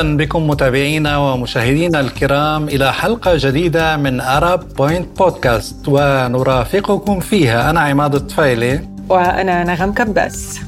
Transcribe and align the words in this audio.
أهلا 0.00 0.16
بكم 0.16 0.46
متابعينا 0.46 1.16
ومشاهدينا 1.16 2.00
الكرام 2.00 2.68
إلى 2.68 2.92
حلقة 2.92 3.32
جديدة 3.36 3.96
من 3.96 4.20
ارب 4.20 4.74
بوينت 4.74 5.18
بودكاست 5.18 5.88
ونرافقكم 5.88 7.20
فيها. 7.20 7.70
أنا 7.70 7.80
عماد 7.80 8.14
الطفيلي. 8.14 8.88
وأنا 9.08 9.64
نغم 9.64 9.92
كباس. 9.92 10.60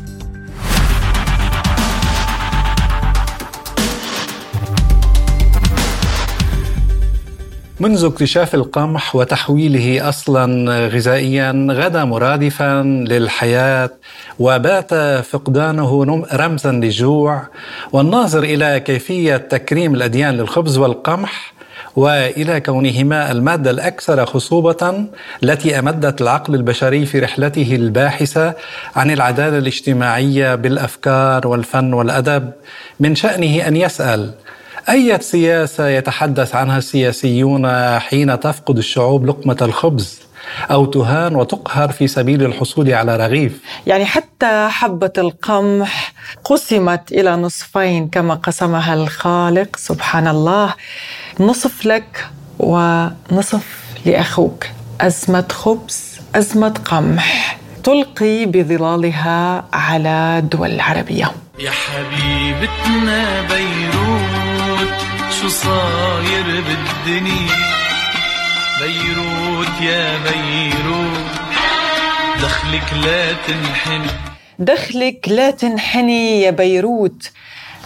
منذ 7.81 8.05
اكتشاف 8.05 8.55
القمح 8.55 9.17
وتحويله 9.17 10.09
أصلا 10.09 10.71
غذائيا 10.87 11.67
غدا 11.71 12.05
مرادفا 12.05 12.83
للحياة 12.83 13.91
وبات 14.39 14.95
فقدانه 15.25 16.25
رمزا 16.33 16.73
للجوع 16.73 17.43
والناظر 17.93 18.43
إلى 18.43 18.81
كيفية 18.81 19.37
تكريم 19.37 19.95
الأديان 19.95 20.35
للخبز 20.35 20.79
والقمح 20.79 21.53
وإلى 21.97 22.61
كونهما 22.61 23.33
المادة 23.33 23.71
الأكثر 23.71 24.27
خصوبة 24.27 25.05
التي 25.43 25.79
أمدت 25.79 26.21
العقل 26.21 26.55
البشري 26.55 27.07
في 27.07 27.19
رحلته 27.19 27.75
الباحثة 27.75 28.55
عن 28.97 29.11
العدالة 29.11 29.59
الاجتماعية 29.59 30.55
بالأفكار 30.55 31.49
والفن 31.49 31.93
والأدب 31.93 32.51
من 33.01 33.15
شأنه 33.15 33.69
أن 33.69 33.77
يسأل 33.77 34.31
أي 34.89 35.19
سياسة 35.21 35.89
يتحدث 35.89 36.55
عنها 36.55 36.79
السياسيون 36.79 37.69
حين 37.99 38.41
تفقد 38.41 38.79
الشعوب 38.79 39.27
لقمة 39.27 39.57
الخبز؟ 39.63 40.22
أو 40.71 40.85
تهان 40.85 41.37
وتقهر 41.37 41.93
في 41.93 42.07
سبيل 42.07 42.43
الحصول 42.43 42.93
على 42.93 43.17
رغيف. 43.17 43.61
يعني 43.87 44.05
حتى 44.05 44.69
حبة 44.71 45.13
القمح 45.19 46.13
قسمت 46.45 47.13
إلى 47.13 47.37
نصفين 47.37 48.09
كما 48.09 48.35
قسمها 48.35 48.95
الخالق. 48.95 49.77
سبحان 49.77 50.29
الله. 50.29 50.75
نصف 51.41 51.87
لك 51.87 52.27
ونصف 52.59 53.67
لأخوك. 54.07 54.67
أزمة 55.01 55.49
خبز 55.53 56.21
أزمة 56.35 56.75
قمح 56.85 57.59
تلقي 57.85 58.47
بظلالها 58.47 59.65
على 59.73 60.39
الدول 60.39 60.71
العربية 60.71 61.33
يا 61.59 61.71
حبيبتنا 61.71 63.41
بيروت 63.41 64.95
شو 65.41 65.49
صاير 65.49 66.45
بالدنيا؟ 66.45 67.82
بيروت 68.83 69.81
يا 69.81 70.19
بيروت. 70.19 71.31
دخلك 72.43 72.93
لا 73.05 73.33
تنحني. 73.47 74.11
دخلك 74.59 75.29
لا 75.29 75.51
تنحني 75.51 76.43
يا 76.43 76.51
بيروت. 76.51 77.31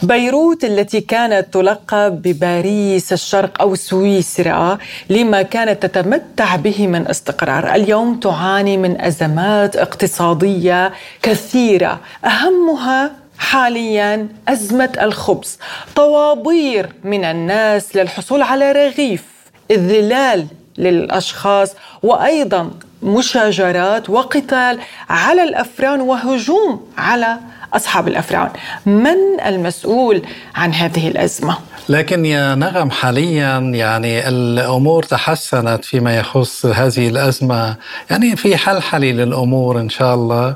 بيروت 0.03 0.65
التي 0.65 1.01
كانت 1.01 1.55
تلقب 1.55 2.23
بباريس 2.23 3.13
الشرق 3.13 3.61
أو 3.61 3.75
سويسرا 3.75 4.79
لما 5.11 5.43
كانت 5.43 5.87
تتمتع 5.87 6.57
به 6.57 6.87
من 6.87 7.09
استقرار، 7.09 7.75
اليوم 7.75 8.21
تعاني 8.21 8.77
من 8.77 9.01
أزمات 9.01 9.77
اقتصادية 9.77 10.93
كثيرة، 11.23 12.01
أهمها 12.25 13.11
حاليا 13.39 14.29
أزمة 14.49 14.93
الخبز. 15.03 15.59
طوابير 15.95 16.89
من 17.05 17.25
الناس 17.25 17.97
للحصول 17.97 18.43
على 18.43 18.73
رغيف. 18.73 19.25
الذلال 19.71 20.47
للأشخاص 20.79 21.75
وأيضا 22.03 22.71
مشاجرات 23.03 24.11
وقتال 24.11 24.78
على 25.09 25.43
الأفران 25.45 26.00
وهجوم 26.00 26.81
على 26.99 27.39
أصحاب 27.75 28.09
الأفران. 28.09 28.50
من 28.87 29.41
المسؤول 29.47 30.23
عن 30.55 30.75
هذه 30.75 31.09
الأزمة؟ 31.09 31.56
لكن 31.89 32.27
يا 32.27 32.55
نغم 32.55 32.91
حاليا 32.91 33.59
يعني 33.59 34.28
الأمور 34.28 35.03
تحسنت 35.03 35.84
فيما 35.84 36.17
يخص 36.17 36.67
هذه 36.67 37.09
الأزمة. 37.09 37.77
يعني 38.11 38.37
في 38.37 38.56
حلحله 38.56 39.11
للأمور 39.11 39.81
إن 39.81 39.89
شاء 39.89 40.15
الله. 40.15 40.55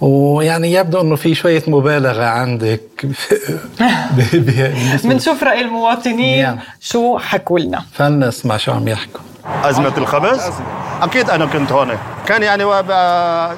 ويعني 0.00 0.72
يبدو 0.72 1.00
إنه 1.00 1.16
في 1.16 1.34
شوية 1.34 1.62
مبالغة 1.66 2.24
عندك. 2.24 2.80
بنشوف 5.04 5.42
رأي 5.42 5.60
المواطنين 5.60 6.38
يعني. 6.38 6.60
شو 6.80 7.18
حكوا 7.18 7.58
لنا 7.58 7.84
فلنسمع 7.92 8.56
شو 8.56 8.72
عم 8.72 8.88
يحكوا. 8.88 9.31
أزمة 9.64 9.92
الخبز؟ 9.98 10.52
أكيد 11.02 11.30
أنا 11.30 11.46
كنت 11.46 11.72
هون. 11.72 11.98
كان 12.26 12.42
يعني 12.42 12.64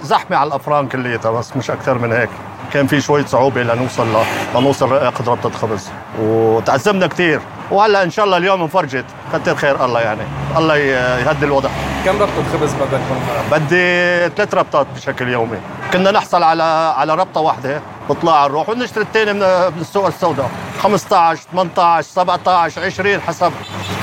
زحمة 0.03 0.37
على 0.37 0.49
الأفران 0.49 0.89
كليتها 0.89 1.31
بس 1.31 1.57
مش 1.57 1.71
أكثر 1.71 1.99
من 1.99 2.13
هيك. 2.13 2.31
كان 2.73 2.87
في 2.87 3.01
شوية 3.01 3.25
صعوبة 3.25 3.63
لنوصل 3.63 4.07
لنوصل 4.55 4.93
رائقه 4.93 5.25
ربطة 5.27 5.51
خبز. 5.51 5.89
وتعذبنا 6.21 7.07
كثير 7.07 7.41
وهلأ 7.71 8.03
إن 8.03 8.11
شاء 8.11 8.25
الله 8.25 8.37
اليوم 8.37 8.63
انفرجت. 8.63 9.05
كثر 9.33 9.55
خير 9.55 9.85
الله 9.85 10.01
يعني. 10.01 10.23
الله 10.57 10.77
يهدي 10.77 11.47
الوضع. 11.47 11.69
كم 12.05 12.23
ربطة 12.23 12.45
خبز 12.53 12.75
بدك 12.75 13.01
بدي 13.53 14.29
ثلاث 14.29 14.55
ربطات 14.55 14.87
بشكل 14.97 15.29
يومي. 15.29 15.57
كنا 15.93 16.11
نحصل 16.11 16.43
على 16.43 16.63
على 16.97 17.15
ربطة 17.15 17.41
واحدة. 17.41 17.81
بطلع 18.11 18.37
على 18.37 18.47
الروح. 18.47 18.69
ونشتري 18.69 19.05
الثاني 19.05 19.33
من 19.33 19.43
السوق 19.81 20.07
السوداء. 20.07 20.51
15 20.83 21.43
18 21.53 22.09
17 22.09 22.85
20 22.85 23.21
حسب 23.21 23.53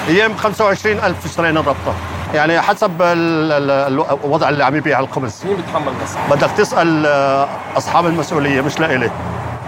أيام 0.08 0.36
25000 0.38 1.26
اشترينا 1.26 1.60
الربطه 1.60 1.94
يعني 2.34 2.62
حسب 2.62 2.92
الوضع 3.02 4.50
اللي 4.50 4.64
عم 4.66 4.76
يبيع 4.76 5.00
الخبز. 5.00 5.42
مين 5.46 5.56
بيتحمل 5.56 5.88
المسؤوليه؟ 5.88 6.30
بدك 6.36 6.52
تسأل 6.58 7.06
آه، 7.06 7.48
أصحاب 7.78 8.06
المسؤولية 8.06 8.62
مش 8.62 8.80
لإلي. 8.80 9.12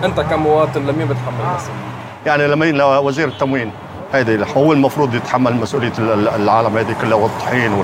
أنت 0.03 0.19
كمواطن 0.19 0.81
لمين 0.81 1.07
بتحمل 1.07 1.49
المسؤوليه؟ 1.49 1.83
يعني 2.25 2.47
لمين؟ 2.47 2.75
لوزير 2.75 3.27
التموين. 3.27 3.72
هيدي 4.13 4.45
هو 4.57 4.73
المفروض 4.73 5.16
يتحمل 5.16 5.55
مسؤولية 5.55 5.91
العالم 6.35 6.77
هيدي 6.77 6.93
كلها 7.01 7.16
والطحين 7.16 7.83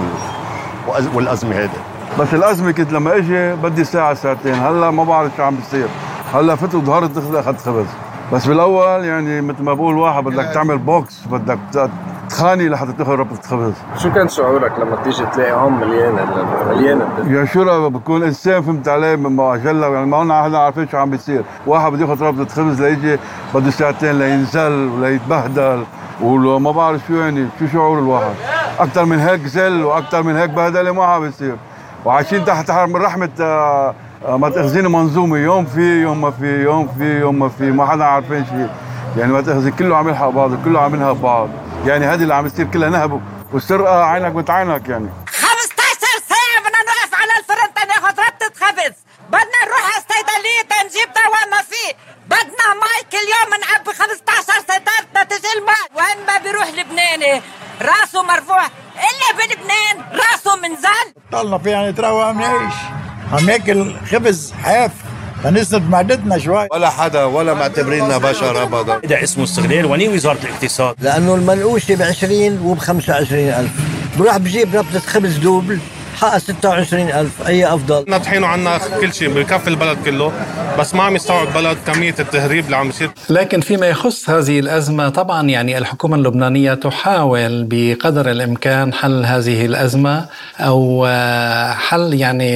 والأزمة 1.13 1.55
هيدي. 1.55 1.77
بس 2.19 2.33
الأزمة 2.33 2.71
كنت 2.71 2.93
لما 2.93 3.17
إجي 3.17 3.51
بدي 3.55 3.83
ساعة 3.83 4.13
ساعتين. 4.13 4.53
هلأ 4.53 4.91
ما 4.91 5.03
بعرف 5.03 5.31
شو 5.37 5.43
عم 5.43 5.55
بيصير. 5.55 5.87
هلا 6.33 6.55
فتت 6.55 6.75
ظهرت 6.75 7.17
اخذت 7.17 7.61
خبز 7.61 7.85
بس 8.33 8.47
بالأول 8.47 9.05
يعني 9.05 9.41
مثل 9.41 9.63
ما 9.63 9.73
بقول 9.73 9.97
واحد 9.97 10.23
بدك 10.23 10.53
تعمل 10.53 10.77
بوكس 10.77 11.25
بدك 11.31 11.59
تخاني 12.29 12.69
لحتى 12.69 12.93
تاخذ 12.93 13.11
ربطة 13.11 13.49
خبز. 13.49 13.73
شو 13.97 14.11
كان 14.11 14.27
شعورك 14.27 14.79
لما 14.79 14.95
تيجي 15.03 15.25
تلاقي 15.25 15.51
هون 15.51 15.73
مليانة 15.73 16.45
مليانة 16.69 17.07
يا 17.27 17.45
شو 17.45 17.89
بكون 17.89 18.23
إنسان 18.23 18.61
فهمت 18.61 18.87
عليه 18.87 19.15
ما 19.15 19.57
جل 19.57 19.83
يعني 19.83 20.05
ما 20.05 20.19
قلنا 20.19 20.41
إحنا 20.41 20.57
عارفين 20.57 20.87
شو 20.87 20.97
عم 20.97 21.09
بيصير. 21.09 21.43
واحد 21.67 21.91
بده 21.91 22.01
ياخذ 22.05 22.23
ربطة 22.23 22.55
خبز 22.55 22.81
ليجي 22.81 23.17
بده 23.55 23.71
ساعتين 23.71 24.19
لينزل 24.19 24.89
وليتبهدل. 24.97 25.83
وما 26.21 26.71
بعرف 26.71 27.01
شو 27.07 27.13
يعني 27.13 27.47
شو 27.59 27.67
شعور 27.67 27.99
الواحد؟ 27.99 28.33
أكثر 28.79 29.05
من 29.05 29.19
هيك 29.19 29.45
زل 29.45 29.83
وأكثر 29.83 30.23
من 30.23 30.35
هيك 30.35 30.49
بهدلة 30.49 30.91
ما 30.91 31.05
عم 31.05 31.21
بيصير. 31.21 31.55
وعايشين 32.05 32.45
تحت 32.45 32.71
من 32.71 32.95
رحمة 32.95 33.29
آه، 33.41 33.93
ما 34.27 34.49
تأخذيني 34.49 34.87
منظومة 34.89 35.37
يوم 35.37 35.65
في 35.65 36.01
يوم 36.01 36.21
ما 36.21 36.31
في 36.31 36.63
يوم 36.63 36.87
في 36.97 37.19
يوم 37.19 37.39
ما 37.39 37.49
في 37.49 37.71
ما 37.71 37.85
حدا 37.85 38.03
عارفين 38.03 38.45
شيء 38.45 38.69
يعني 39.17 39.31
ما 39.33 39.41
تأخذي 39.41 39.71
كله 39.71 39.97
عم 39.97 40.09
يلحق 40.09 40.29
بعضه 40.29 40.57
كله 40.65 40.81
عم 40.81 40.95
ينهب 40.95 41.21
بعض 41.21 41.49
يعني 41.85 42.05
هذه 42.05 42.23
اللي 42.23 42.33
عم 42.33 42.45
يصير 42.45 42.65
كلها 42.65 42.89
نهب 42.89 43.21
والسرقه 43.53 44.03
عينك 44.03 44.31
بتعينك 44.31 44.89
يعني. 44.89 45.09
15 45.27 45.49
ساعة 46.29 46.59
بدنا 46.59 46.79
نوقف 46.87 47.13
على 47.21 47.31
الفرن 47.39 47.73
تناخذ 47.73 48.19
ربطة 48.27 48.65
خبز. 48.65 48.95
بدنا 49.29 49.59
نروح 49.65 49.83
على 49.83 50.03
الصيدلية 50.03 50.61
تنجيب 50.69 51.09
دواء 51.15 51.49
ما 51.51 51.61
في. 51.61 51.95
بدنا 52.25 52.67
مي 52.81 52.99
كل 53.11 53.17
يوم 53.17 53.51
نعبي 53.61 53.97
15 53.97 54.53
سيطرة 54.67 55.23
نتيجة 55.23 55.47
الماء. 55.57 55.85
وين 55.95 56.25
ما 56.27 56.37
بيروح 56.43 56.67
لبناني 56.67 57.41
راسه 57.81 58.23
مرفوع. 58.23 58.65
إلا 58.95 59.29
بلبنان 59.37 60.19
راسه 60.19 60.55
منزل. 60.55 61.13
ضلنا 61.31 61.57
فيها 61.57 61.91
نتروى 61.91 62.33
منيش 62.33 62.73
عم 63.31 63.49
ياكل 63.49 63.95
خبز 64.11 64.51
حاف. 64.63 64.91
فنسند 65.43 65.89
معدتنا 65.89 66.37
شوي 66.37 66.67
ولا 66.71 66.89
حدا 66.89 67.23
ولا 67.23 67.53
معتبريننا 67.53 68.17
بشر 68.17 68.63
ابدا. 68.63 68.99
ده 69.07 69.23
اسمه 69.23 69.43
استغلال 69.43 69.85
وني 69.85 70.09
وزارة 70.09 70.37
الاقتصاد. 70.43 70.95
لأنه 71.01 71.35
المنقوشه 71.35 71.95
ب 71.95 72.01
20 72.01 72.59
وب 72.63 72.77
25000 72.77 73.69
بروح 74.17 74.37
بجيب 74.37 74.75
ربطه 74.75 74.99
خبز 74.99 75.37
دوبل. 75.37 75.79
حقها 76.19 76.39
26000 76.39 77.47
أي 77.47 77.73
أفضل؟ 77.73 78.05
ناطحينه 78.07 78.47
عنا 78.47 78.77
كل 79.01 79.13
شيء 79.13 79.29
بكفي 79.29 79.67
البلد 79.67 79.97
كله. 80.05 80.31
بس 80.79 80.95
ما 80.95 81.03
عم 81.03 81.15
يستوعب 81.15 81.47
البلد 81.47 81.77
كمية 81.87 82.15
التهريب 82.19 82.65
اللي 82.65 82.75
عم 82.75 82.89
يصير. 82.89 83.09
لكن 83.29 83.61
فيما 83.61 83.87
يخص 83.87 84.29
هذه 84.29 84.59
الأزمة 84.59 85.09
طبعا 85.09 85.49
يعني 85.49 85.77
الحكومة 85.77 86.15
اللبنانية 86.15 86.73
تحاول 86.73 87.65
بقدر 87.69 88.31
الإمكان 88.31 88.93
حل 88.93 89.25
هذه 89.25 89.65
الأزمة 89.65 90.25
أو 90.59 91.05
آه، 91.09 91.73
حل 91.73 92.13
يعني 92.13 92.49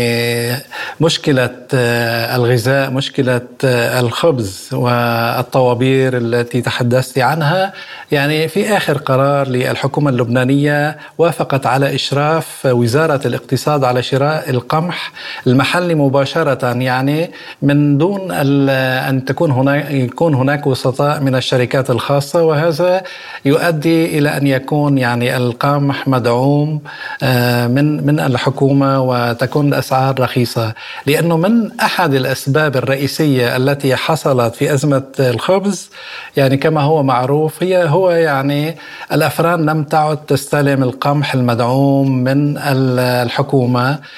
مشكلة 1.01 1.49
آه، 1.73 2.35
الغذاء 2.35 2.91
مشكلة 2.91 3.41
آه، 3.65 3.99
الخبز 3.99 4.69
والطوابير 4.73 6.17
التي 6.17 6.61
تحدثت 6.61 7.19
عنها. 7.19 7.73
يعني 8.11 8.47
في 8.47 8.77
آخر 8.77 8.97
قرار 8.97 9.47
للحكومة 9.47 10.09
اللبنانية 10.09 10.97
وافقت 11.17 11.65
على 11.65 11.95
إشراف 11.95 12.65
وزارة 12.65 13.21
الاقتصاد 13.25 13.52
الاقتصاد 13.53 13.83
على 13.83 14.03
شراء 14.03 14.49
القمح 14.49 15.11
المحلي 15.47 15.95
مباشرة 15.95 16.65
يعني 16.65 17.31
من 17.61 17.97
دون 17.97 18.31
أن 18.31 19.25
تكون 19.25 19.51
هناك 19.51 19.91
يكون 19.91 20.33
هناك 20.33 20.67
وسطاء 20.67 21.19
من 21.19 21.35
الشركات 21.35 21.89
الخاصة 21.89 22.43
وهذا 22.43 23.03
يؤدي 23.45 24.17
إلى 24.17 24.37
أن 24.37 24.47
يكون 24.47 24.97
يعني 24.97 25.37
القمح 25.37 26.07
مدعوم 26.07 26.81
آه، 27.23 27.67
من 27.67 28.05
من 28.05 28.19
الحكومة 28.19 29.01
وتكون 29.01 29.67
الأسعار 29.67 30.19
رخيصة. 30.19 30.73
لأنه 31.05 31.37
من 31.37 31.79
أحد 31.79 32.13
الأسباب 32.13 32.75
الرئيسية 32.75 33.57
التي 33.57 33.95
حصلت 33.95 34.55
في 34.55 34.73
أزمة 34.73 35.03
الخبز 35.19 35.89
يعني 36.37 36.57
كما 36.57 36.81
هو 36.81 37.03
معروف 37.03 37.63
هي 37.63 37.89
هو 37.89 38.11
يعني 38.11 38.75
الأفران 39.11 39.65
لم 39.65 39.83
تعد 39.83 40.17
تستلم 40.17 40.83
القمح 40.83 41.33
المدعوم 41.33 42.23
من 42.23 42.57
الحكومة 42.57 43.42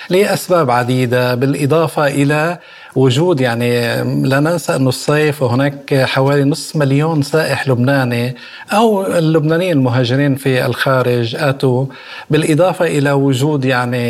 لأسباب 0.09 0.71
عديدة 0.71 1.35
بالإضافة 1.35 2.07
إلى 2.07 2.59
وجود 2.95 3.41
يعني 3.41 3.97
لا 4.23 4.39
ننسى 4.39 4.75
أن 4.75 4.87
الصيف 4.87 5.41
وهناك 5.41 5.93
حوالي 5.93 6.43
نصف 6.43 6.75
مليون 6.75 7.21
سائح 7.21 7.67
لبناني 7.67 8.35
أو 8.73 9.05
اللبنانيين 9.05 9.77
المهاجرين 9.77 10.35
في 10.35 10.65
الخارج 10.65 11.35
أتوا 11.35 11.85
بالإضافة 12.29 12.85
إلى 12.85 13.11
وجود 13.11 13.65
يعني 13.65 14.05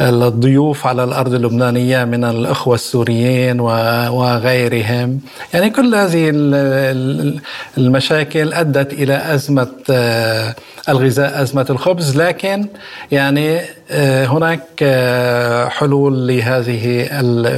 الضيوف 0.00 0.86
على 0.86 1.04
الأرض 1.04 1.34
اللبنانية 1.34 2.04
من 2.04 2.24
الأخوة 2.24 2.74
السوريين 2.74 3.60
وغيرهم. 3.60 5.20
يعني 5.54 5.70
كل 5.70 5.94
هذه 5.94 6.30
المشاكل 7.78 8.52
أدت 8.52 8.92
إلى 8.92 9.34
أزمة 9.34 9.68
آه، 9.90 10.54
الغذاء 10.88 11.42
أزمة 11.42 11.66
الخبز. 11.70 12.16
لكن 12.16 12.66
يعني 13.12 13.60
آه، 13.90 14.26
هناك 14.26 14.62
آه، 14.82 15.68
حلول 15.68 16.28
لهذه 16.28 17.08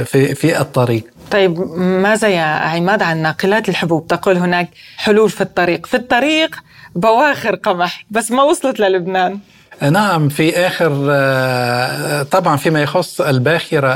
في 0.03 0.35
في 0.35 0.61
الطريق. 0.61 1.03
طيب 1.31 1.59
ماذا 1.77 2.27
يا 2.27 2.43
عماد 2.43 3.01
عن 3.01 3.17
ناقلات 3.17 3.69
الحبوب؟ 3.69 4.07
تقول 4.07 4.37
هناك 4.37 4.69
حلول 4.97 5.29
في 5.29 5.41
الطريق. 5.41 5.85
في 5.85 5.97
الطريق 5.97 6.55
بواخر 6.95 7.55
قمح 7.55 8.05
بس 8.11 8.31
ما 8.31 8.43
وصلت 8.43 8.79
للبنان. 8.79 9.39
نعم 9.81 10.29
في 10.29 10.67
آخر 10.67 11.07
آه، 11.09 12.23
طبعا 12.23 12.57
فيما 12.57 12.81
يخص 12.81 13.21
الباخرة 13.21 13.95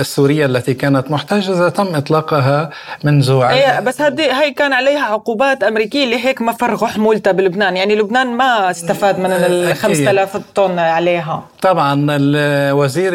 السورية 0.00 0.46
التي 0.46 0.74
كانت 0.74 1.10
محتجزة 1.10 1.68
تم 1.68 1.94
إطلاقها 1.94 2.70
منذ 3.04 3.30
إيه 3.30 3.80
بس 3.80 4.00
هذه 4.00 4.42
هي 4.42 4.50
كان 4.50 4.72
عليها 4.72 5.04
عقوبات 5.04 5.62
أمريكية 5.62 6.06
لهيك 6.06 6.42
ما 6.42 6.52
فرغوا 6.52 6.88
حمولتها 6.88 7.32
بلبنان. 7.32 7.76
يعني 7.76 7.94
لبنان 7.96 8.26
ما 8.26 8.70
استفاد 8.70 9.18
من 9.18 9.30
ال 9.30 9.76
5000 9.76 10.36
طن 10.54 10.78
عليها. 10.78 11.42
طبعا 11.62 12.06
وزير 12.72 13.12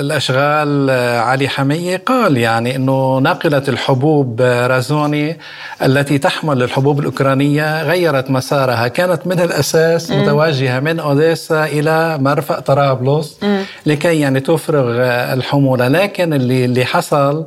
الأشغال 0.00 0.90
علي 1.20 1.48
حميه 1.48 2.02
قال 2.06 2.36
يعني 2.36 2.76
إنه 2.76 3.18
ناقلة 3.18 3.62
الحبوب 3.68 4.40
رازوني 4.42 5.38
التي 5.82 6.18
تحمل 6.18 6.62
الحبوب 6.62 7.00
الأوكرانية 7.00 7.82
غيرت 7.82 8.30
مسارها. 8.30 8.88
كانت 8.88 9.26
من 9.26 9.40
الأساس 9.40 10.13
متوجهه 10.14 10.80
من 10.80 11.00
أوديسا 11.00 11.64
إلى 11.64 12.18
مرفأ 12.18 12.60
طرابلس 12.60 13.38
لكي 13.86 14.20
يعني 14.20 14.40
تفرغ 14.40 14.86
الحمولة. 15.32 15.88
لكن 15.88 16.32
اللي 16.32 16.64
اللي 16.64 16.84
حصل 16.84 17.46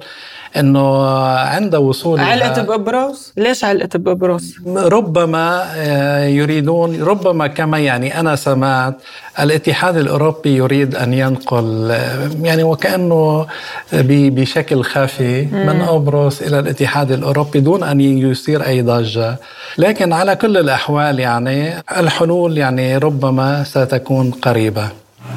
إنه 0.58 1.08
عند 1.30 1.76
وصول 1.76 2.20
علقت 2.20 2.60
بقبرص؟ 2.60 3.34
ليش 3.38 3.64
علقت 3.64 3.98
بقبرص؟ 3.98 4.54
ربما 4.68 5.64
آه، 5.76 6.26
يريدون 6.26 7.04
ربما 7.04 7.48
كما 7.48 7.80
يعني 7.80 8.20
أنا 8.20 8.36
سمعت 8.36 8.96
الاتحاد 9.40 9.98
الأوروبي 9.98 10.56
يريد 10.56 10.96
أن 10.96 11.14
ينقل 11.14 11.92
آه، 11.92 12.30
يعني 12.42 12.64
وكأنه 12.64 13.46
بشكل 13.94 14.84
خفي 14.84 15.46
من 15.46 15.82
قبرص 15.82 16.42
إلى 16.42 16.60
الاتحاد 16.60 17.12
الأوروبي 17.12 17.60
دون 17.60 17.84
أن 17.84 18.02
يثير 18.02 18.66
أي 18.66 18.82
ضجة، 18.82 19.36
لكن 19.78 20.14
على 20.14 20.36
كل 20.36 20.58
الأحوال 20.58 21.20
يعني 21.20 21.84
الحلول 21.98 22.58
يعني 22.58 22.98
ربما 22.98 23.64
ستكون 23.64 24.32
قريبة. 24.32 24.90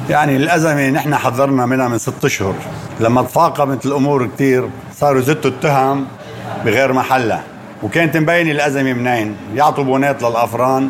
يعني 0.09 0.35
الأزمة 0.35 0.89
نحن 0.89 1.15
حذرنا 1.15 1.65
منها 1.65 1.87
من 1.87 1.97
ست 1.97 2.25
أشهر. 2.25 2.53
لما 2.99 3.21
تفاقمت 3.21 3.85
الأمور 3.85 4.27
كتير 4.27 4.69
صاروا 4.95 5.19
يزتوا 5.19 5.51
التهم 5.51 6.05
بغير 6.65 6.93
محلها 6.93 7.43
وكانت 7.83 8.17
مبينة 8.17 8.51
الأزمة 8.51 8.93
منين؟ 8.93 9.35
يعطوا 9.55 9.83
بونات 9.83 10.23
للأفران 10.23 10.89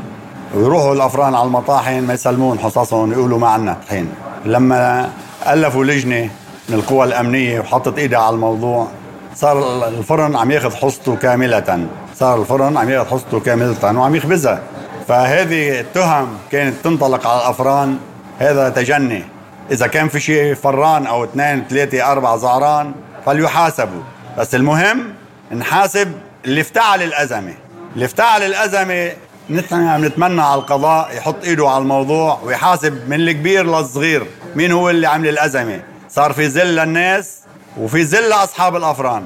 ويروحوا 0.55 0.93
الأفران 0.93 1.35
على 1.35 1.45
المطاحن 1.45 2.03
ما 2.03 2.13
يسلمون 2.13 2.59
حصصهم 2.59 3.11
يقولوا 3.11 3.39
ما 3.39 3.47
عنا 3.47 3.77
طحين. 3.87 4.09
لما 4.45 5.09
ألفوا 5.47 5.85
لجنة 5.85 6.29
من 6.69 6.75
القوى 6.75 7.05
الأمنية 7.05 7.59
وحطت 7.59 7.97
إيدها 7.97 8.19
على 8.19 8.33
الموضوع 8.33 8.87
صار 9.35 9.87
الفرن 9.87 10.35
عم 10.35 10.51
ياخذ 10.51 10.75
حصته 10.75 11.15
كاملة. 11.15 11.87
صار 12.15 12.41
الفرن 12.41 12.77
عم 12.77 12.89
ياخذ 12.89 13.09
حصته 13.09 13.39
كاملة 13.39 13.99
وعم 13.99 14.15
يخبزها. 14.15 14.59
فهذه 15.07 15.79
التهم 15.79 16.27
كانت 16.51 16.75
تنطلق 16.83 17.27
على 17.27 17.41
الأفران 17.41 17.97
هذا 18.39 18.69
تجني. 18.69 19.23
إذا 19.71 19.87
كان 19.87 20.07
في 20.07 20.19
شيء 20.19 20.53
فران 20.53 21.07
أو 21.07 21.23
اثنين 21.23 21.63
ثلاثة 21.69 22.11
أربعة 22.11 22.37
زعران 22.37 22.93
فليحاسبوا. 23.25 24.01
بس 24.37 24.55
المهم 24.55 25.13
نحاسب 25.51 26.13
اللي 26.45 26.61
افتعل 26.61 27.01
الأزمة. 27.01 27.53
اللي 27.93 28.05
افتعل 28.05 28.43
الأزمة 28.43 29.11
نحن 29.49 29.87
عم 29.87 30.05
نتمنى 30.05 30.41
على 30.41 30.61
القضاء 30.61 31.17
يحط 31.17 31.43
إيده 31.43 31.69
على 31.69 31.81
الموضوع 31.81 32.39
ويحاسب 32.43 33.09
من 33.09 33.21
الكبير 33.21 33.65
للصغير. 33.65 34.25
مين 34.55 34.71
هو 34.71 34.89
اللي 34.89 35.07
عمل 35.07 35.29
الأزمة؟ 35.29 35.81
صار 36.09 36.33
في 36.33 36.47
ذل 36.47 36.75
للناس 36.75 37.37
وفي 37.77 38.01
ذل 38.01 38.29
لأصحاب 38.29 38.75
الأفران. 38.75 39.25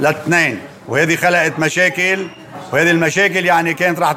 الاثنين 0.00 0.60
وهذه 0.88 1.16
خلقت 1.16 1.58
مشاكل. 1.58 2.26
وهذه 2.72 2.90
المشاكل 2.90 3.44
يعني 3.44 3.74
كانت 3.74 3.98
راح 3.98 4.14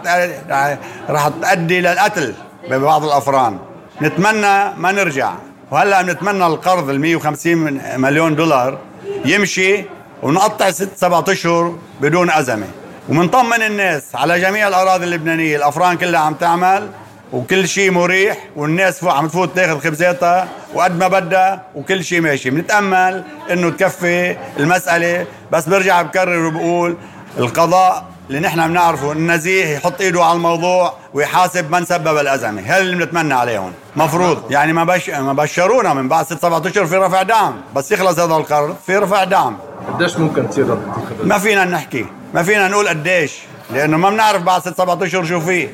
راح 1.10 1.28
تؤدي 1.28 1.82
للقتل 1.82 2.34
ببعض 2.70 3.04
الأفران. 3.04 3.58
نتمنى 4.02 4.74
ما 4.78 4.92
نرجع. 4.92 5.34
وهلا 5.72 6.02
بنتمنى 6.02 6.46
القرض 6.46 6.90
ال 6.90 7.00
150 7.00 7.82
مليون 7.98 8.36
دولار 8.36 8.78
يمشي 9.26 9.84
ونقطع 10.24 10.72
ست 10.72 10.90
سبعة 10.96 11.26
أشهر 11.28 11.76
بدون 12.02 12.32
أزمة. 12.32 12.68
ومنطمن 13.10 13.62
الناس 13.62 14.04
على 14.16 14.40
جميع 14.40 14.68
الأراضي 14.68 15.06
اللبنانية. 15.06 15.58
الأفران 15.58 15.98
كلها 15.98 16.20
عم 16.20 16.34
تعمل 16.34 16.90
وكل 17.34 17.68
شيء 17.68 17.92
مريح 17.92 18.38
والناس 18.56 19.04
عم 19.04 19.28
تفوت 19.28 19.56
تاخذ 19.56 19.80
خبزاتها 19.80 20.48
وقد 20.74 21.00
ما 21.00 21.08
بدها 21.08 21.64
وكل 21.76 22.04
شيء 22.04 22.22
ماشي. 22.22 22.50
بنتأمل 22.50 23.24
إنه 23.52 23.70
تكفي 23.70 24.38
المسألة. 24.60 25.26
بس 25.52 25.70
برجع 25.70 26.02
بكرر 26.02 26.46
وبقول 26.46 26.98
القضاء 27.38 28.06
اللي 28.30 28.40
نحن 28.40 28.68
بنعرفه 28.68 29.12
النزيه 29.12 29.66
يحط 29.66 30.02
إيده 30.02 30.24
على 30.24 30.36
الموضوع 30.36 30.94
ويحاسب 31.14 31.72
من 31.72 31.86
سبب 31.86 32.18
الأزمة، 32.18 32.62
هذا 32.62 32.82
اللي 32.82 33.06
بنتمنى 33.06 33.34
عليهم، 33.34 33.74
مفروض. 33.96 34.52
يعني 34.52 34.74
ما 34.74 34.84
بش 34.84 35.10
ما 35.10 35.34
بشرونا 35.34 35.94
من 35.94 36.08
بعد 36.08 36.26
ست 36.26 36.42
سبعة 36.42 36.62
اشهر 36.66 36.86
في 36.86 36.96
رفع 36.96 37.24
دعم، 37.24 37.62
بس 37.76 37.92
يخلص 37.92 38.20
هذا 38.20 38.36
القرض 38.36 38.76
في 38.86 38.98
رفع 38.98 39.24
دعم. 39.24 39.58
قديش 39.94 40.18
ممكن 40.18 40.50
تصير 40.50 40.78
ما 41.24 41.38
فينا 41.38 41.66
نحكي، 41.66 42.06
ما 42.34 42.44
فينا 42.44 42.68
نقول 42.68 42.88
قديش، 42.88 43.34
لأنه 43.74 43.98
ما 43.98 44.10
بنعرف 44.10 44.42
بعد 44.42 44.62
ست 44.62 44.78
سبعة 44.78 45.00
اشهر 45.02 45.26
شو 45.26 45.40
فيه. 45.40 45.74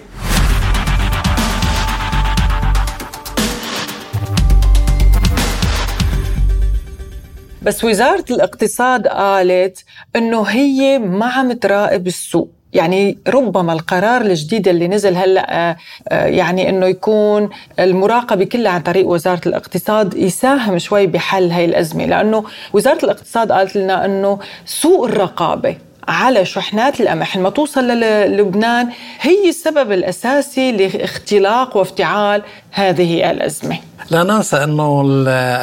بس 7.63 7.84
وزارة 7.84 8.25
الاقتصاد 8.32 9.08
قالت 9.08 9.84
إنه 10.15 10.43
هي 10.43 11.00
ما 11.00 11.25
عم 11.25 11.51
تراقب 11.51 12.08
السوق. 12.08 12.50
يعني 12.74 13.17
ربما 13.27 13.74
القرار 13.74 14.22
الجديد 14.22 14.67
اللي 14.67 14.88
نزل 14.88 15.15
هلأ 15.15 15.70
آه، 15.70 15.77
آه، 16.10 16.25
يعني 16.25 16.70
إنه 16.70 16.86
يكون 16.86 17.50
المراقبة 17.79 18.46
كلها 18.46 18.72
عن 18.72 18.82
طريق 18.82 19.08
وزارة 19.08 19.41
الاقتصاد 19.46 20.13
يساهم 20.13 20.77
شوي 20.79 21.08
بحل 21.08 21.51
هاي 21.51 21.65
الأزمة. 21.65 22.05
لأنه 22.05 22.43
وزارة 22.74 23.05
الاقتصاد 23.05 23.51
قالت 23.51 23.75
لنا 23.75 24.05
إنه 24.05 24.39
سوء 24.65 25.05
الرقابة 25.05 25.75
على 26.07 26.45
شحنات 26.45 27.01
القمح 27.01 27.38
لما 27.38 27.50
توصل 27.50 27.83
للبنان 27.83 28.89
هي 29.22 29.50
السبب 29.50 29.91
الأساسي 29.91 30.72
لاختلاق 30.72 31.77
وافتعال 31.77 32.41
هذه 32.72 33.31
الأزمة. 33.31 33.77
لا 34.10 34.24
ننسى 34.24 34.63
أنه 34.63 35.03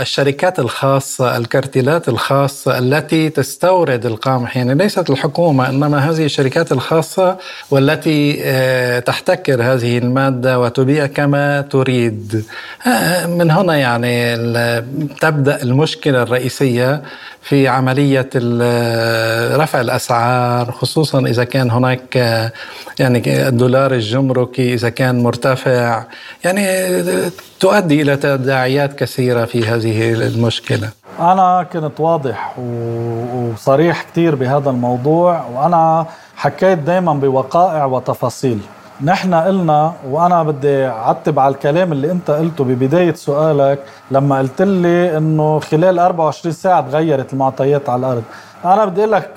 الشركات 0.00 0.59
الخاصة 0.59 1.37
الكارتيلات 1.37 2.09
الخاصة 2.09 2.78
التي 2.78 3.28
تستورد 3.28 4.06
القمح 4.06 4.56
يعني 4.56 4.75
ليست 4.75 5.11
الحكومة 5.11 5.68
إنما 5.68 5.99
هذه 5.99 6.25
الشركات 6.25 6.73
الخاصة 6.73 7.37
والتي 7.70 8.40
آه، 8.44 8.99
تحتكر 8.99 9.62
هذه 9.62 9.99
المادة 9.99 10.61
وتبيع 10.61 11.06
كما 11.06 11.61
تريد. 11.61 12.44
آه، 12.87 13.26
من 13.26 13.50
هنا 13.50 13.76
يعني 13.76 14.37
تبدأ 15.20 15.62
المشكلة 15.62 16.23
الرئيسية 16.23 17.02
في 17.42 17.68
عملية 17.68 18.30
رفع 19.56 19.80
الأسعار 19.80 20.73
خصوصا 20.73 21.20
إذا 21.20 21.44
كان 21.44 21.70
هناك 21.70 22.16
يعني 22.99 23.49
الدولار 23.49 23.92
الجمركي 23.92 24.75
إذا 24.75 24.88
كان 24.88 25.23
مرتفع. 25.23 26.04
يعني 26.44 26.66
تؤدي 27.61 28.02
إلى 28.02 28.16
تداعيات 28.16 28.99
كثيرة 28.99 29.44
في 29.44 29.64
هذه 29.64 30.12
المشكلة. 30.12 30.90
أنا 31.20 31.66
كنت 31.73 32.00
واضح 32.00 32.59
وصريح 32.59 34.02
كتير 34.02 34.35
بهذا 34.35 34.70
الموضوع 34.70 35.47
وأنا 35.54 36.06
حكيت 36.37 36.78
دايما 36.78 37.12
بوقائع 37.12 37.85
وتفاصيل. 37.85 38.59
نحن 39.04 39.35
قلنا 39.35 39.92
وأنا 40.11 40.42
بدي 40.42 40.87
أعتب 40.87 41.38
على 41.38 41.54
الكلام 41.54 41.92
اللي 41.92 42.11
أنت 42.11 42.30
قلته 42.30 42.64
ببداية 42.64 43.14
سؤالك 43.14 43.78
لما 44.11 44.38
قلت 44.38 44.62
لي 44.62 45.16
أنه 45.16 45.59
خلال 45.61 45.99
24 45.99 46.52
ساعة 46.52 46.80
تغيرت 46.90 47.33
المعطيات 47.33 47.88
على 47.88 48.00
الأرض. 48.00 48.23
أنا 48.64 48.85
بدي 48.85 49.00
أقول 49.00 49.12
لك 49.12 49.30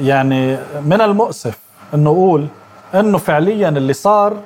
يعني 0.00 0.56
من 0.84 1.00
المؤسف 1.00 1.58
أنه 1.94 2.10
أقول 2.10 2.46
أنه 2.94 3.18
فعليا 3.18 3.68
اللي 3.68 3.92
صار 3.92 4.36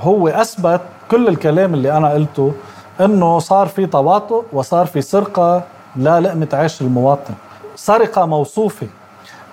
هو 0.00 0.28
أثبت 0.28 0.80
كل 1.10 1.28
الكلام 1.28 1.74
اللي 1.74 1.96
أنا 1.96 2.10
قلته 2.10 2.52
أنه 3.00 3.38
صار 3.38 3.66
في 3.66 3.86
تواطؤ 3.86 4.44
وصار 4.52 4.86
في 4.86 5.00
سرقة 5.02 5.62
للقمة 5.96 6.48
عيش 6.52 6.80
المواطن. 6.82 7.34
سرقة 7.76 8.26
موصوفة. 8.26 8.86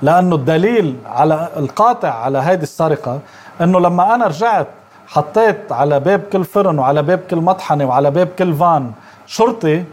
لأنه 0.03 0.35
الدليل 0.35 0.95
على 1.05 1.49
القاطع 1.57 2.09
على 2.09 2.37
هذه 2.37 2.63
السرقة 2.63 3.19
أنه 3.61 3.79
لما 3.79 4.15
أنا 4.15 4.27
رجعت 4.27 4.67
حطيت 5.07 5.71
على 5.71 5.99
باب 5.99 6.21
كل 6.33 6.43
فرن 6.43 6.79
وعلى 6.79 7.03
باب 7.03 7.19
كل 7.29 7.37
مطحنة 7.37 7.85
وعلى 7.85 8.11
باب 8.11 8.27
كل 8.39 8.53
فان 8.53 8.91
شرطي 9.27 9.83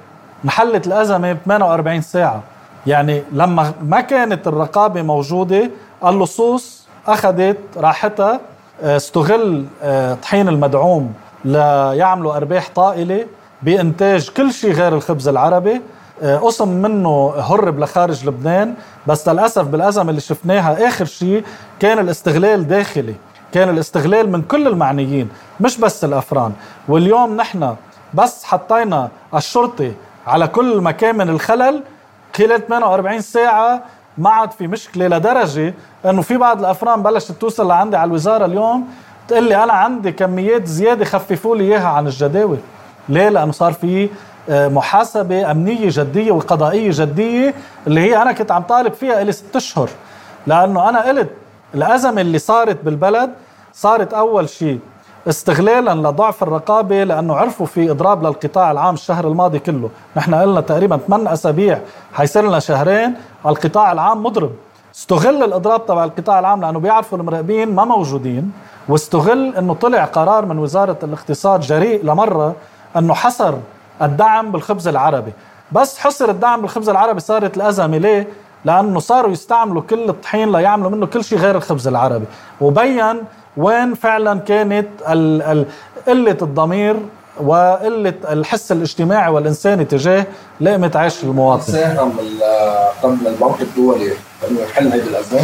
انحلت 0.45 0.87
الأزمة 0.87 1.33
ب 1.33 1.39
48 1.45 2.01
ساعة. 2.01 2.43
يعني 2.87 3.23
لما 3.33 3.73
ما 3.83 4.01
كانت 4.01 4.49
الرقابة 4.49 5.03
موجودة 5.03 5.71
اللصوص 6.05 6.87
أخذت 7.07 7.59
راحتها 7.77 8.41
آه، 8.83 8.97
استغل 8.97 9.65
آه، 9.83 10.15
طحين 10.15 10.49
المدعوم 10.49 11.15
ليعملوا 11.45 12.37
أرباح 12.37 12.69
طائلة 12.75 13.27
بإنتاج 13.63 14.31
كل 14.31 14.53
شيء 14.53 14.73
غير 14.73 14.95
الخبز 14.95 15.29
العربي. 15.29 15.81
قسم 16.23 16.69
منه 16.69 17.35
هرب 17.39 17.79
لخارج 17.81 18.27
لبنان 18.27 18.75
بس 19.07 19.29
للأسف 19.29 19.65
بالأزمة 19.65 20.11
اللي 20.11 20.21
شفناها 20.21 20.89
آخر 20.89 21.05
شيء 21.05 21.45
كان 21.81 21.99
الاستغلال 21.99 22.69
داخلي 22.69 23.15
كان 23.53 23.69
الاستغلال 23.69 24.33
من 24.33 24.43
كل 24.43 24.67
المعنيين 24.69 25.29
مش 25.61 25.79
بس 25.79 26.05
الأفران 26.05 26.53
واليوم 26.89 27.37
نحن 27.37 27.75
بس 28.15 28.45
حطينا 28.45 29.09
الشرطي 29.35 29.93
على 30.27 30.49
كل 30.49 30.81
مكامن 30.81 31.29
الخلل 31.29 31.83
خلال 32.37 32.67
48 32.67 33.21
ساعة 33.21 33.83
ما 34.19 34.31
عاد 34.31 34.51
في 34.51 34.67
مشكلة 34.67 35.09
لدرجة 35.09 35.75
إنه 36.05 36.23
في 36.23 36.37
بعض 36.37 36.59
الأفران 36.59 37.03
بلشت 37.03 37.33
توصل 37.33 37.69
لعندي 37.69 37.97
على 37.97 38.09
الوزارة 38.09 38.45
اليوم 38.45 38.89
تقول 39.29 39.45
لي 39.45 39.65
أنا 39.65 39.73
عندي 39.73 40.13
كميات 40.13 40.67
زيادة 40.67 41.05
خففوا 41.05 41.57
لي 41.57 41.65
إياها 41.65 41.89
عن 41.89 42.07
الجداول 42.07 42.59
ليه؟ 43.09 43.29
لأنه 43.29 43.53
صار 43.53 43.73
في 43.73 44.09
آه، 44.49 44.69
محاسبة 44.69 45.51
أمنية 45.51 45.89
جدية 45.91 46.33
وقضائية 46.33 46.91
جدية 46.95 47.55
اللي 47.87 48.01
هي 48.01 48.23
أنا 48.23 48.33
كنت 48.33 48.53
عم 48.53 48.63
طالب 48.63 48.93
فيها 48.93 49.23
إلي 49.23 49.33
ست 49.33 49.57
أشهر. 49.57 49.89
لأنه 50.47 50.89
أنا 50.89 51.09
قلت 51.09 51.31
الأزمة 51.75 52.21
اللي 52.21 52.39
صارت 52.39 52.85
بالبلد 52.85 53.31
صارت 53.73 54.15
أول 54.15 54.49
شيء 54.49 54.79
استغلالا 55.29 56.09
لضعف 56.09 56.43
الرقابة 56.43 57.05
لأنه 57.05 57.37
عرفوا 57.37 57.67
في 57.67 57.91
إضراب 57.91 58.23
للقطاع 58.27 58.71
العام 58.71 58.95
الشهر 58.95 59.29
الماضي 59.29 59.59
كله. 59.59 59.91
نحن 60.17 60.35
قلنا 60.35 60.61
تقريبا 60.61 60.97
8 60.97 61.33
أسابيع 61.33 61.81
حيصير 62.13 62.49
لنا 62.49 62.59
شهرين 62.59 63.15
القطاع 63.47 63.93
العام 63.93 64.23
مضرب. 64.23 64.51
استغل 64.95 65.43
الإضراب 65.45 65.87
تبع 65.87 66.05
القطاع 66.05 66.39
العام 66.39 66.61
لأنه 66.61 66.79
بيعرفوا 66.79 67.19
المراقبين 67.19 67.75
ما 67.75 67.85
موجودين 67.85 68.53
واستغل 68.89 69.55
أنه 69.57 69.75
طلع 69.75 70.05
قرار 70.05 70.45
من 70.47 70.59
وزارة 70.59 70.99
الاقتصاد 71.03 71.61
جريء 71.61 72.05
لمرة 72.05 72.55
أنه 72.97 73.15
حصر 73.15 73.55
الدعم 74.03 74.53
بالخبز 74.53 74.89
العربي. 74.89 75.33
بس 75.73 75.99
حصر 75.99 76.31
الدعم 76.31 76.61
بالخبز 76.61 76.89
العربي 76.89 77.21
صارت 77.21 77.57
الأزمة. 77.57 77.99
ليه؟ 77.99 78.27
لأنه 78.65 78.99
صاروا 79.01 79.33
يستعملوا 79.33 79.83
كل 79.83 80.09
الطحين 80.09 80.53
ليعملوا 80.53 80.91
منه 80.91 81.07
كل 81.07 81.25
شيء 81.25 81.39
غير 81.39 81.57
الخبز 81.57 81.89
العربي. 81.89 82.25
وبين 82.61 83.17
وين 83.57 83.95
فعلا 83.95 84.39
كانت 84.39 84.89
ال- 85.09 85.43
ال- 85.43 85.67
قلة 86.09 86.37
الضمير 86.43 86.97
وقلة 87.45 88.15
الحس 88.31 88.73
الاجتماعي 88.73 89.31
والإنساني 89.33 89.85
تجاه 89.85 90.27
لقمة 90.61 90.91
عيش 90.95 91.25
المواطن. 91.25 91.73
ساهم 91.73 92.13
قرض 93.03 93.27
البنك 93.27 93.61
الدولي 93.61 94.13
انه 94.51 94.61
يحل 94.61 94.87
هذه 94.87 95.03
الأزمة؟ 95.03 95.41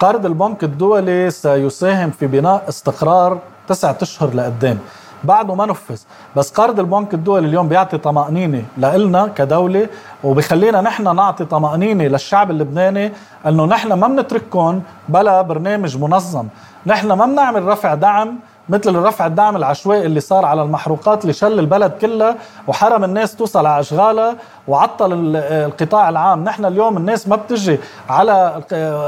قرض 0.00 0.26
البنك 0.26 0.64
الدولي 0.64 1.30
سيساهم 1.30 2.10
في 2.10 2.26
بناء 2.26 2.64
استقرار 2.68 3.38
تسعة 3.68 3.96
أشهر 4.02 4.34
لقدام. 4.34 4.78
بعده 5.24 5.54
ما 5.54 5.66
نفذ. 5.66 6.00
بس 6.36 6.50
قرض 6.52 6.80
البنك 6.80 7.14
الدولي 7.14 7.46
اليوم 7.48 7.68
بيعطي 7.68 7.98
طمأنينة 7.98 8.62
لإلنا 8.78 9.26
كدولة 9.26 9.88
وبخلينا 10.24 10.80
نحن 10.80 11.16
نعطي 11.16 11.44
طمأنينة 11.44 12.04
للشعب 12.04 12.50
اللبناني 12.50 13.12
أنه 13.46 13.64
نحن 13.66 13.92
ما 13.92 14.08
بنترككم 14.08 14.80
بلا 15.08 15.42
برنامج 15.42 15.96
منظم. 15.98 16.46
نحن 16.86 17.12
ما 17.12 17.26
بنعمل 17.26 17.64
رفع 17.64 17.94
دعم 17.94 18.38
مثل 18.68 18.90
الرفع 18.96 19.26
الدعم 19.26 19.56
العشوائي 19.56 20.06
اللي 20.06 20.20
صار 20.20 20.44
على 20.44 20.62
المحروقات 20.62 21.22
اللي 21.22 21.32
شل 21.32 21.58
البلد 21.58 21.92
كلها 22.00 22.34
وحرم 22.66 23.04
الناس 23.04 23.36
توصل 23.36 23.66
على 23.66 23.80
أشغالها 23.80 24.36
وعطل 24.68 25.12
ال- 25.12 25.36
القطاع 25.36 26.08
العام، 26.08 26.44
نحن 26.44 26.64
اليوم 26.64 26.96
الناس 26.96 27.28
ما 27.28 27.36
بتجي 27.36 27.78
على 28.10 28.62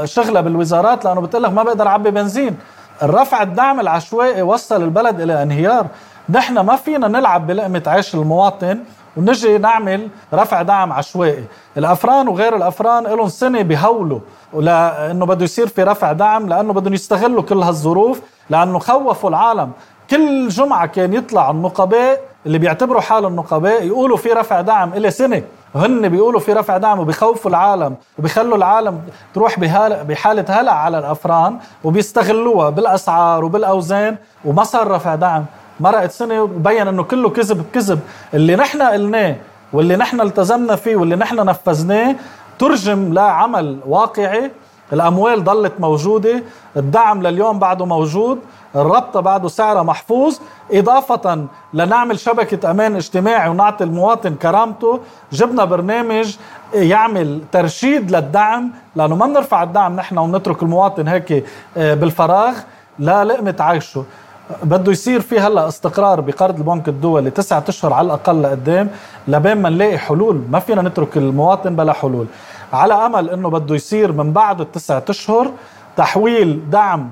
شغلها 0.05 0.41
بالوزارات 0.41 1.05
لأنه 1.05 1.21
بتقول 1.21 1.43
لك 1.43 1.51
ما 1.53 1.63
بقدر 1.63 1.87
أعبي 1.87 2.11
بنزين، 2.11 2.57
الرفع 3.03 3.41
الدعم 3.41 3.79
العشوائي 3.79 4.41
وصل 4.41 4.83
البلد 4.83 5.21
إلى 5.21 5.43
انهيار، 5.43 5.87
نحن 6.29 6.59
ما 6.59 6.75
فينا 6.75 7.07
نلعب 7.07 7.47
بلقمة 7.47 7.83
عيش 7.87 8.15
المواطن 8.15 8.79
ونجي 9.17 9.57
نعمل 9.57 10.07
رفع 10.33 10.61
دعم 10.61 10.93
عشوائي. 10.93 11.45
الأفران 11.77 12.27
وغير 12.27 12.55
الأفران 12.55 13.03
لهم 13.03 13.27
سنة 13.27 13.61
بهولوا 13.61 14.19
لأنه 14.53 15.25
بده 15.25 15.43
يصير 15.43 15.67
في 15.67 15.83
رفع 15.83 16.11
دعم 16.11 16.49
لأنه 16.49 16.73
بدهم 16.73 16.93
يستغلوا 16.93 17.41
كل 17.41 17.63
هالظروف 17.63 18.21
لأنه 18.49 18.79
خوفوا 18.79 19.29
العالم. 19.29 19.71
كل 20.09 20.47
جمعة 20.47 20.85
كان 20.85 21.13
يطلع 21.13 21.51
النقباء 21.51 22.21
اللي 22.45 22.57
بيعتبروا 22.57 23.01
حالهم 23.01 23.35
نقباء 23.35 23.85
يقولوا 23.85 24.17
في 24.17 24.29
رفع 24.29 24.61
دعم 24.61 24.93
إلى 24.93 25.11
سنة. 25.11 25.43
هن 25.75 26.09
بيقولوا 26.09 26.39
في 26.39 26.53
رفع 26.53 26.77
دعم 26.77 26.99
وبيخوفوا 26.99 27.51
العالم 27.51 27.95
وبيخلوا 28.19 28.57
العالم 28.57 29.01
تروح 29.33 29.59
بحالة 30.03 30.45
هلع 30.49 30.71
على 30.71 30.99
الأفران 30.99 31.57
وبيستغلوها 31.83 32.69
بالأسعار 32.69 33.45
وبالأوزان 33.45 34.15
وما 34.45 34.63
صار 34.63 34.91
رفع 34.91 35.15
دعم. 35.15 35.45
مرقت 35.79 36.11
سنة 36.11 36.41
وبين 36.41 36.87
إنه 36.87 37.03
كله 37.03 37.29
كذب 37.29 37.57
بكذب. 37.57 37.99
اللي 38.33 38.55
نحن 38.55 38.81
قلناه 38.81 39.35
واللي 39.73 39.95
نحن 39.95 40.21
التزمنا 40.21 40.75
فيه 40.75 40.95
واللي 40.95 41.15
نحن 41.15 41.35
نفذناه 41.45 42.15
ترجم 42.59 43.13
لعمل 43.13 43.79
واقعي. 43.87 44.51
الأموال 44.93 45.43
ضلت 45.43 45.73
موجودة. 45.79 46.43
الدعم 46.77 47.23
لليوم 47.27 47.59
بعده 47.59 47.85
موجود. 47.85 48.39
الربطه 48.75 49.19
بعده 49.19 49.47
سعرها 49.47 49.83
محفوظ. 49.83 50.37
إضافة 50.71 51.45
لنعمل 51.73 52.19
شبكة 52.19 52.71
أمان 52.71 52.95
اجتماعي 52.95 53.49
ونعطي 53.49 53.83
المواطن 53.83 54.35
كرامته. 54.35 54.99
جبنا 55.31 55.65
برنامج 55.65 56.35
يعمل 56.73 57.41
ترشيد 57.51 58.11
للدعم 58.15 58.71
لأنه 58.95 59.15
ما 59.15 59.25
بنرفع 59.25 59.63
الدعم 59.63 59.95
نحن 59.95 60.17
ونترك 60.17 60.63
المواطن 60.63 61.07
هيك 61.07 61.45
آه، 61.77 61.93
بالفراغ. 61.93 62.53
لا 62.99 63.23
لقمة 63.25 63.55
عيشه. 63.59 64.03
بده 64.63 64.91
يصير 64.91 65.21
في 65.21 65.39
هلأ 65.39 65.67
استقرار 65.67 66.21
بقرض 66.21 66.57
البنك 66.57 66.87
الدولي 66.87 67.29
تسعة 67.29 67.63
أشهر 67.69 67.93
على 67.93 68.05
الأقل 68.05 68.41
لقدام 68.43 68.89
لبين 69.27 69.61
ما 69.61 69.69
نلاقي 69.69 69.97
حلول 69.97 70.41
ما 70.49 70.59
فينا 70.59 70.81
نترك 70.81 71.17
المواطن 71.17 71.75
بلا 71.75 71.93
حلول. 71.93 72.25
على 72.73 72.93
أمل 72.93 73.29
إنه 73.29 73.49
بده 73.49 73.75
يصير 73.75 74.11
من 74.11 74.31
بعد 74.33 74.61
التسعة 74.61 75.03
أشهر 75.09 75.51
تحويل 75.97 76.69
دعم 76.69 77.09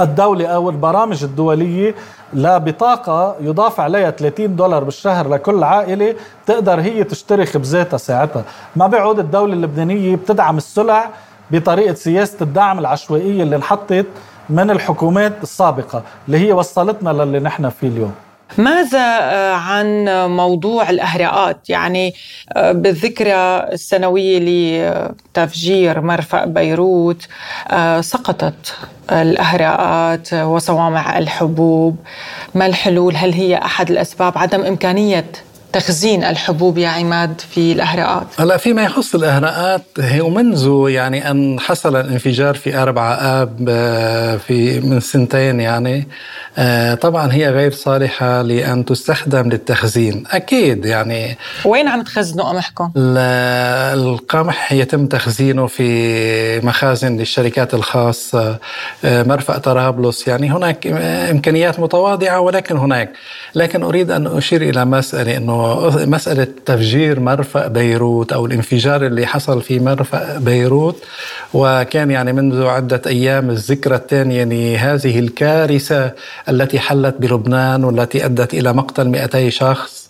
الدولة 0.00 0.46
أو 0.46 0.70
البرامج 0.70 1.24
الدولية 1.24 1.94
لبطاقة 2.34 3.36
يضاف 3.40 3.80
عليها 3.80 4.10
30 4.10 4.56
دولار 4.56 4.84
بالشهر 4.84 5.28
لكل 5.28 5.64
عائلة 5.64 6.14
تقدر 6.46 6.80
هي 6.80 7.04
تشتري 7.04 7.46
خبزاتها 7.46 7.96
ساعتها. 7.96 8.44
ما 8.76 8.86
بيعود 8.86 9.18
الدولة 9.18 9.52
اللبنانية 9.52 10.16
بتدعم 10.16 10.56
السلع 10.56 11.10
بطريقة 11.50 11.94
سياسة 11.94 12.36
الدعم 12.40 12.78
العشوائية 12.78 13.42
اللي 13.42 13.56
انحطت 13.56 14.06
من 14.50 14.70
الحكومات 14.70 15.32
السابقة 15.42 16.02
اللي 16.26 16.38
هي 16.38 16.52
وصلتنا 16.52 17.10
للي 17.10 17.38
نحن 17.40 17.68
فيه 17.68 17.88
اليوم. 17.88 18.14
ماذا 18.58 19.18
آه، 19.20 19.52
عن 19.52 20.04
موضوع 20.30 20.90
الأهراءات 20.90 21.70
يعني 21.70 22.14
آه، 22.52 22.72
بالذكرى 22.72 23.68
السنوية 23.72 24.38
لتفجير 24.38 26.00
مرفأ 26.00 26.44
بيروت 26.44 27.26
آه، 27.70 28.00
سقطت 28.00 28.74
الأهراءات 29.12 30.34
وصوامع 30.34 31.18
الحبوب. 31.18 31.96
ما 32.54 32.66
الحلول؟ 32.66 33.16
هل 33.16 33.32
هي 33.32 33.56
أحد 33.56 33.90
الأسباب؟ 33.90 34.38
عدم 34.38 34.62
إمكانية 34.62 35.24
تخزين 35.72 36.24
الحبوب 36.24 36.78
يا 36.78 36.88
عماد 36.88 37.40
في 37.40 37.72
الأهراءات 37.72 38.26
هلا 38.38 38.56
فيما 38.56 38.82
يخص 38.82 39.14
الاهراءات 39.14 39.82
هي 39.98 40.22
منذ 40.22 40.84
يعني 40.88 41.30
أن 41.30 41.60
حصل 41.60 41.96
الانفجار 41.96 42.54
في 42.54 42.76
4 42.76 43.14
آب 43.14 43.66
آه، 43.68 44.36
في 44.36 44.80
من 44.80 45.00
سنتين 45.00 45.60
يعني 45.60 46.08
آه، 46.51 46.51
طبعا 47.00 47.32
هي 47.32 47.50
غير 47.50 47.72
صالحة 47.72 48.42
لأن 48.42 48.84
تستخدم 48.84 49.48
للتخزين. 49.48 50.24
أكيد 50.30 50.84
يعني 50.84 51.36
وين 51.64 51.88
عم 51.88 52.02
تخزنوا 52.02 52.44
قمحكم؟ 52.48 52.90
ال- 52.96 53.98
القمح 53.98 54.72
يتم 54.72 55.06
تخزينه 55.06 55.66
في 55.66 56.60
مخازن 56.66 57.16
للشركات 57.16 57.74
الخاصة 57.74 58.58
آه، 59.04 59.22
مرفأ 59.22 59.58
طرابلس. 59.58 60.28
يعني 60.28 60.50
هناك 60.52 60.86
إمكانيات 61.30 61.80
متواضعة 61.80 62.40
ولكن 62.40 62.76
هناك. 62.76 63.10
لكن 63.54 63.82
أريد 63.82 64.10
أن 64.10 64.26
أشير 64.26 64.62
إلى 64.62 64.84
مسألة 64.84 65.36
أنه 65.36 65.90
مسألة 66.06 66.46
تفجير 66.66 67.20
مرفأ 67.20 67.66
بيروت 67.68 68.32
أو 68.32 68.46
الانفجار 68.46 69.06
اللي 69.06 69.26
حصل 69.26 69.62
في 69.62 69.80
مرفأ 69.80 70.38
بيروت. 70.38 70.96
وكان 71.54 72.10
يعني 72.10 72.32
منذ 72.32 72.66
عدة 72.66 73.02
أيام 73.06 73.50
الذكرى 73.50 73.94
الثانية 73.94 74.44
لهذه 74.44 75.18
الكارثة 75.18 76.10
التي 76.48 76.80
حلت 76.80 77.14
بلبنان 77.18 77.84
والتي 77.84 78.24
أدت 78.24 78.54
إلى 78.54 78.72
مقتل 78.72 79.08
200 79.08 79.50
شخص. 79.50 80.01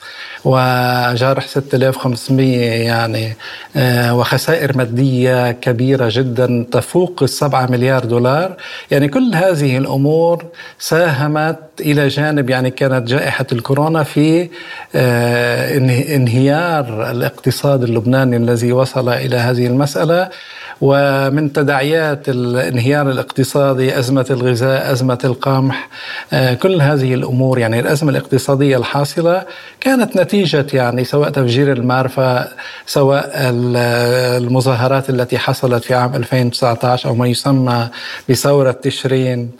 وجرح 0.44 1.46
6500 1.46 2.58
يعني 2.84 3.32
آه، 3.76 4.14
وخسائر 4.16 4.76
مادية 4.76 5.52
كبيرة 5.52 6.08
جدا 6.12 6.66
تفوق 6.72 7.20
السبعة 7.22 7.66
مليار 7.66 8.04
دولار. 8.04 8.56
يعني 8.90 9.08
كل 9.08 9.34
هذه 9.34 9.78
الأمور 9.78 10.44
ساهمت 10.78 11.58
إلى 11.80 12.08
جانب 12.08 12.50
يعني 12.50 12.70
كانت 12.70 13.08
جائحة 13.08 13.46
الكورونا 13.52 14.02
في 14.02 14.48
آه، 14.94 15.68
إنه- 15.78 16.10
انهيار 16.10 17.10
الاقتصاد 17.10 17.82
اللبناني 17.82 18.36
الذي 18.36 18.72
وصل 18.72 19.08
إلى 19.08 19.36
هذه 19.36 19.66
المسألة. 19.66 20.28
ومن 20.80 21.52
تداعيات 21.52 22.28
الانهيار 22.28 23.10
الاقتصادي 23.10 23.98
أزمة 23.98 24.26
الغذاء 24.30 24.92
أزمة 24.92 25.18
القمح 25.24 25.88
آه، 26.32 26.54
كل 26.54 26.82
هذه 26.82 27.14
الأمور 27.14 27.58
يعني 27.58 27.80
الأزمة 27.80 28.10
الاقتصادية 28.10 28.76
الحاصلة 28.76 29.44
كانت 29.80 30.16
نتيجة 30.16 30.31
يعني 30.34 31.04
سواء 31.04 31.30
تفجير 31.30 31.72
المرفأ 31.72 32.48
سواء 32.86 33.30
ال- 33.34 33.76
المظاهرات 34.44 35.10
التي 35.10 35.38
حصلت 35.38 35.84
في 35.84 35.94
عام 35.94 36.14
2019 36.14 37.08
أو 37.08 37.14
ما 37.14 37.26
يسمى 37.26 37.88
بثورة 38.28 38.70
تشرين. 38.70 39.50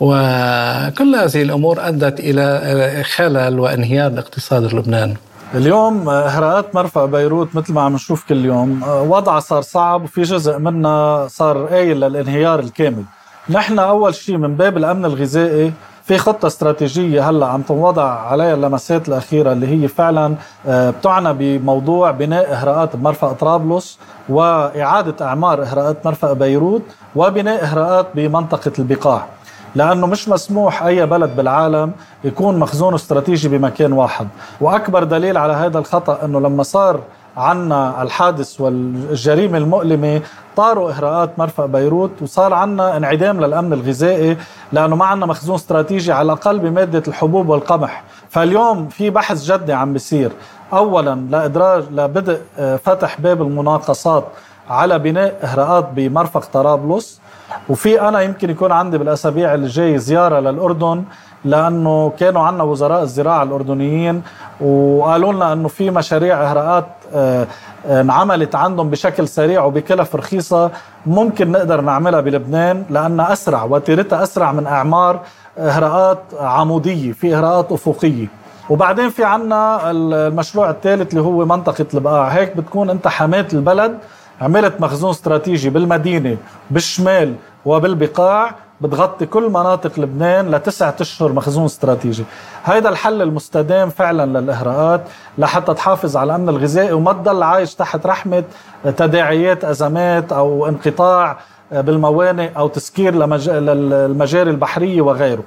وكل 0.00 1.14
هذه 1.16 1.42
الأمور 1.42 1.88
أدت 1.88 2.20
إلى 2.20 3.04
خلل 3.04 3.58
وانهيار 3.60 4.10
الاقتصاد 4.10 4.64
اللبناني. 4.64 5.16
اليوم 5.54 6.08
آه، 6.08 6.26
اهراءات 6.28 6.74
مرفأ 6.74 7.04
بيروت 7.06 7.56
مثل 7.56 7.72
ما 7.72 7.80
عم 7.82 7.94
نشوف 7.94 8.24
كل 8.28 8.44
يوم 8.44 8.84
آه، 8.84 9.02
وضعها 9.02 9.40
صار 9.40 9.62
صعب 9.62 10.02
وفي 10.04 10.22
جزء 10.22 10.58
منها 10.58 11.28
صار 11.28 11.66
قايل 11.66 12.00
للانهيار 12.00 12.60
الكامل. 12.60 13.04
نحن 13.50 13.78
أول 13.78 14.14
شيء 14.14 14.36
من 14.36 14.56
باب 14.56 14.76
الأمن 14.76 15.04
الغذائي 15.04 15.72
في 16.10 16.18
خطة 16.18 16.46
استراتيجية 16.46 17.30
هلا 17.30 17.46
عم 17.46 17.62
تنوضع 17.62 18.04
عليها 18.04 18.54
اللمسات 18.54 19.08
الأخيرة 19.08 19.52
اللي 19.52 19.66
هي 19.66 19.88
فعلا 19.88 20.34
آه، 20.66 20.90
بتعنى 20.90 21.32
بموضوع 21.32 22.10
بناء 22.10 22.52
إهراءات 22.52 22.96
بمرفأ 22.96 23.32
طرابلس 23.32 23.98
وإعادة 24.28 25.26
أعمار 25.26 25.62
إهراءات 25.62 26.06
مرفأ 26.06 26.32
بيروت 26.32 26.82
وبناء 27.16 27.64
إهراءات 27.64 28.06
بمنطقة 28.14 28.72
البقاع. 28.78 29.26
لأنه 29.74 30.06
مش 30.06 30.28
مسموح 30.28 30.82
أي 30.82 31.06
بلد 31.06 31.36
بالعالم 31.36 31.92
يكون 32.24 32.58
مخزون 32.58 32.94
استراتيجي 32.94 33.48
بمكان 33.48 33.92
واحد. 33.92 34.28
وأكبر 34.60 35.04
دليل 35.04 35.36
على 35.36 35.52
هذا 35.52 35.78
الخطأ 35.78 36.24
إنه 36.24 36.40
لما 36.40 36.62
صار 36.62 37.00
عنا 37.36 38.02
الحادث 38.02 38.60
والجريمة 38.60 39.58
المؤلمة 39.58 40.20
طاروا 40.56 40.90
إهراءات 40.90 41.38
مرفأ 41.38 41.66
بيروت 41.66 42.10
وصار 42.22 42.54
عنا 42.54 42.96
انعدام 42.96 43.40
للأمن 43.44 43.72
الغذائي 43.72 44.36
لأنه 44.72 44.96
ما 44.96 45.04
عنا 45.04 45.26
مخزون 45.26 45.54
استراتيجي 45.54 46.12
على 46.12 46.26
الأقل 46.26 46.58
بمادة 46.58 47.02
الحبوب 47.08 47.48
والقمح. 47.48 48.02
فاليوم 48.30 48.88
في 48.88 49.10
بحث 49.10 49.42
جدي 49.42 49.72
عم 49.72 49.92
بيصير. 49.92 50.32
اولا 50.72 51.14
لإدراج 51.30 51.84
لبدء 51.90 52.40
آه، 52.58 52.76
فتح 52.76 53.20
باب 53.20 53.42
المناقصات 53.42 54.24
على 54.70 54.98
بناء 54.98 55.38
إهراءات 55.42 55.88
بمرفق 55.94 56.44
طرابلس. 56.52 57.20
وفي 57.68 58.00
أنا 58.00 58.20
يمكن 58.20 58.50
يكون 58.50 58.72
عندي 58.72 58.98
بالأسابيع 58.98 59.54
اللي 59.54 59.66
جاي 59.66 59.98
زيارة 59.98 60.40
للأردن. 60.40 61.04
لأنه 61.44 62.12
كانوا 62.18 62.42
عنا 62.42 62.62
وزراء 62.62 63.02
الزراعة 63.02 63.42
الأردنيين 63.42 64.22
وقالوا 64.60 65.32
لنا 65.32 65.52
إنه 65.52 65.68
في 65.68 65.90
مشاريع 65.90 66.42
إهراءات 66.42 66.86
آه، 67.14 67.46
آه، 67.86 68.00
انعملت 68.00 68.54
عندهم 68.54 68.90
بشكل 68.90 69.28
سريع 69.28 69.64
وبكلف 69.64 70.16
رخيصة 70.16 70.70
ممكن 71.06 71.52
نقدر 71.52 71.80
نعملها 71.80 72.20
بلبنان 72.20 72.84
لأنها 72.90 73.32
أسرع 73.32 73.64
وتيرتها 73.64 74.22
أسرع 74.22 74.52
من 74.52 74.66
أعمار 74.66 75.20
إهراءات 75.58 76.18
عمودية 76.40 77.12
في 77.12 77.34
إهراءات 77.36 77.72
أفقية. 77.72 78.26
وبعدين 78.70 79.10
في 79.10 79.24
عنا 79.24 79.90
المشروع 79.90 80.70
الثالث 80.70 81.10
اللي 81.10 81.20
هو 81.20 81.44
منطقة 81.44 81.86
البقاع. 81.94 82.28
هيك 82.28 82.56
بتكون 82.56 82.90
أنت 82.90 83.08
حماة 83.08 83.46
البلد 83.52 83.98
عملت 84.40 84.80
مخزون 84.80 85.10
استراتيجي 85.10 85.70
بالمدينة 85.70 86.36
بالشمال 86.70 87.34
وبالبقاع 87.64 88.54
بتغطي 88.80 89.26
كل 89.26 89.48
مناطق 89.50 90.00
لبنان 90.00 90.50
لتسعة 90.50 90.94
أشهر 91.00 91.32
مخزون 91.32 91.64
استراتيجي. 91.64 92.24
هيدا 92.64 92.88
الحل 92.88 93.22
المستدام 93.22 93.90
فعلا 93.90 94.38
للإهراءات 94.40 95.02
لحتى 95.38 95.74
تحافظ 95.74 96.16
على 96.16 96.26
الأمن 96.36 96.48
الغذائي 96.48 96.92
وما 96.92 97.12
تضل 97.12 97.42
عايش 97.42 97.74
تحت 97.74 98.06
رحمة 98.06 98.44
تداعيات 98.84 99.64
أزمات 99.64 100.32
أو 100.32 100.68
انقطاع 100.68 101.38
بالموانئ 101.72 102.50
أو 102.56 102.68
تسكير 102.68 103.14
لمج- 103.14 103.48
للمجاري 103.50 104.50
البحرية 104.50 105.00
وغيره. 105.00 105.42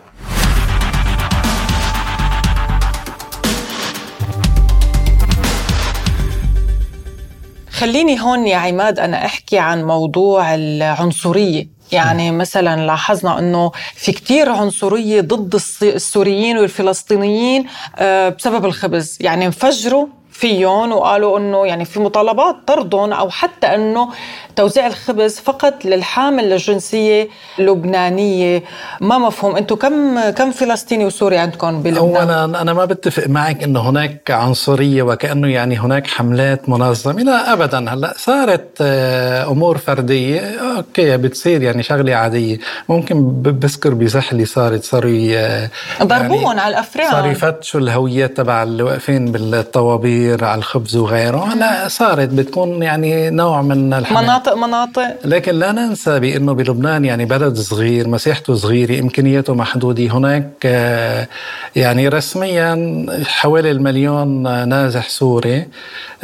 خليني 7.72 8.22
هون 8.22 8.48
يا 8.48 8.58
عماد 8.58 9.00
أنا 9.00 9.26
أحكي 9.26 9.60
عن 9.60 9.84
موضوع 9.84 10.56
العنصرية. 10.56 11.73
يعني 11.94 12.32
مثلا 12.32 12.86
لاحظنا 12.86 13.40
إنه 13.40 13.72
في 13.96 14.12
كتير 14.12 14.50
عنصرية 14.50 15.22
ضد 15.22 15.62
السوريين 15.84 16.58
والفلسطينيين 16.58 17.66
آه، 17.96 18.30
بسبب 18.30 18.66
الخبز. 18.66 19.18
يعني 19.22 19.46
انفجروا 19.46 20.08
فيهم 20.34 20.92
وقالوا 20.92 21.38
إنه 21.40 21.66
يعني 21.68 21.86
في 21.86 22.00
مطالبات 22.00 22.56
طردهم 22.68 23.14
أو 23.14 23.30
حتى 23.30 23.68
إنه 23.68 24.10
توزيع 24.56 24.88
الخبز 24.88 25.40
فقط 25.40 25.86
للحامل 25.86 26.50
للجنسيه 26.50 27.28
اللبنانية. 27.60 28.64
ما 29.02 29.18
مفهوم. 29.18 29.56
أنتم 29.56 29.76
كم 29.76 30.30
كم 30.30 30.52
فلسطيني 30.52 31.06
وسوري 31.06 31.38
عندكم 31.38 31.84
بلبنان؟ 31.84 31.98
اولا 31.98 32.62
أنا 32.62 32.74
ما 32.74 32.86
بتفق 32.86 33.28
معك 33.28 33.64
إنه 33.64 33.90
هناك 33.90 34.32
عنصرية 34.32 35.04
وكأنه 35.04 35.48
يعني 35.48 35.78
هناك 35.80 36.08
حملات 36.08 36.70
منظمة. 36.70 37.22
لا 37.24 37.54
ابدا. 37.54 37.94
هلأ 37.94 38.14
صارت 38.18 38.68
آه، 38.82 39.48
أمور 39.52 39.78
فردية. 39.78 40.40
okay 40.78 41.18
بتصير 41.18 41.62
يعني 41.62 41.84
شغلة 41.84 42.16
عادية. 42.16 42.58
ممكن 42.90 43.24
بذكر 43.42 43.94
بزحلي 43.94 44.46
صارت 44.46 44.84
صاروا 44.84 45.12
ي- 45.12 45.70
ضربوهم 46.04 46.60
على 46.60 46.68
الافران 46.74 47.12
صاروا 47.12 47.32
يفتشوا 47.32 47.80
الهويات 47.80 48.38
تبع 48.38 48.64
اللي 48.64 48.84
واقفين 48.84 49.32
بالطوابير. 49.32 50.23
على 50.32 50.56
الخبز 50.60 50.96
وغيره. 50.96 51.54
هلا 51.54 51.88
صارت 51.88 52.30
بتكون 52.30 52.84
يعني 52.84 53.30
نوع 53.30 53.62
من 53.62 53.94
الحماس 53.94 54.24
مناطق 54.24 54.54
مناطق. 54.56 55.16
لكن 55.26 55.56
لا 55.56 55.72
ننسى 55.72 56.20
بأنه 56.20 56.54
بلبنان 56.54 57.06
يعني 57.06 57.26
بلد 57.26 57.58
صغير 57.58 58.08
مساحته 58.08 58.54
صغيرة 58.56 59.00
إمكانياته 59.00 59.54
محدودة. 59.54 60.04
هناك 60.08 60.50
آه، 60.66 61.28
يعني 61.76 62.08
رسميا 62.08 63.06
حوالي 63.26 63.72
المليون 63.72 64.44
نازح 64.70 65.10
سوري 65.10 65.66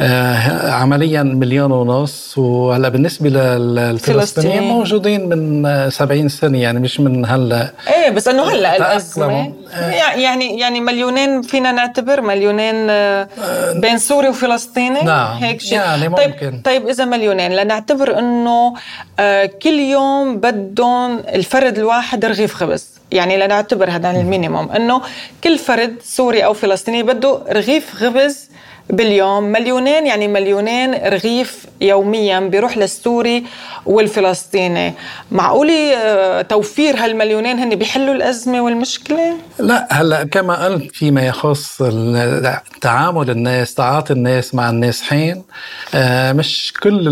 آه، 0.00 0.70
عمليا 0.70 1.22
مليون 1.22 1.72
ونص. 1.72 2.38
وهلأ 2.38 2.88
بالنسبة 2.88 3.28
للفلسطينيين 3.30 4.20
فلسطين. 4.20 4.62
موجودين 4.62 5.28
من 5.28 5.66
آه، 5.66 5.88
70 5.88 6.28
سنة 6.28 6.58
يعني 6.58 6.80
مش 6.80 7.00
من 7.00 7.26
هلأ. 7.26 7.70
إيه 7.88 8.10
بس 8.10 8.28
إنه 8.28 8.42
هلأ. 8.50 8.76
الأزمة. 8.76 9.52
يعني 10.14 10.58
يعني 10.58 10.80
مليونين 10.80 11.42
فينا 11.42 11.72
نعتبر 11.72 12.20
مليونين 12.20 12.90
آه، 12.90 13.28
بين 13.76 13.98
سوري 13.98 14.28
وفلسطيني 14.28 15.00
نعم. 15.00 15.36
هيك 15.36 15.60
شيء 15.60 15.78
يعني 15.78 16.16
طيب 16.16 16.30
ممكن. 16.30 16.60
طيب 16.64 16.88
إذا 16.88 17.04
مليونين 17.04 17.52
لنعتبر 17.52 18.18
إنه 18.18 18.74
آه، 19.18 19.46
كل 19.62 19.80
يوم 19.80 20.36
بدهم 20.36 21.18
الفرد 21.18 21.78
الواحد 21.78 22.24
رغيف 22.24 22.54
خبز 22.54 23.00
يعني 23.12 23.36
لنعتبر 23.36 23.90
هذا 23.90 24.10
ال 24.10 24.17
minimum 24.17 24.70
إنه 24.70 25.02
كل 25.44 25.58
فرد 25.58 25.96
سوري 26.02 26.44
أو 26.44 26.54
فلسطيني 26.54 27.02
بده 27.02 27.42
رغيف 27.52 27.94
خبز 27.94 28.50
باليوم 28.90 29.42
مليونين 29.42 30.06
يعني 30.06 30.28
مليونين 30.28 30.94
رغيف 30.94 31.66
يوميا 31.80 32.40
بيروح 32.40 32.78
للسوري 32.78 33.44
والفلسطيني 33.86 34.94
معقولة 35.32 35.94
آه، 35.94 36.42
توفير 36.42 36.96
هالمليونين 36.96 37.58
هن 37.58 37.74
بيحلوا 37.74 38.14
الأزمة 38.14 38.60
والمشكلة؟ 38.60 39.36
لا 39.58 39.88
هلا 39.90 40.24
كما 40.24 40.64
قلت 40.64 40.96
فيما 40.96 41.26
يخص 41.26 41.82
تعامل 42.80 43.30
الناس 43.30 43.74
تعاطي 43.74 44.12
الناس 44.12 44.54
مع 44.54 44.70
النازحين 44.70 45.42
آه، 45.94 46.32
مش 46.32 46.72
كل 46.82 47.08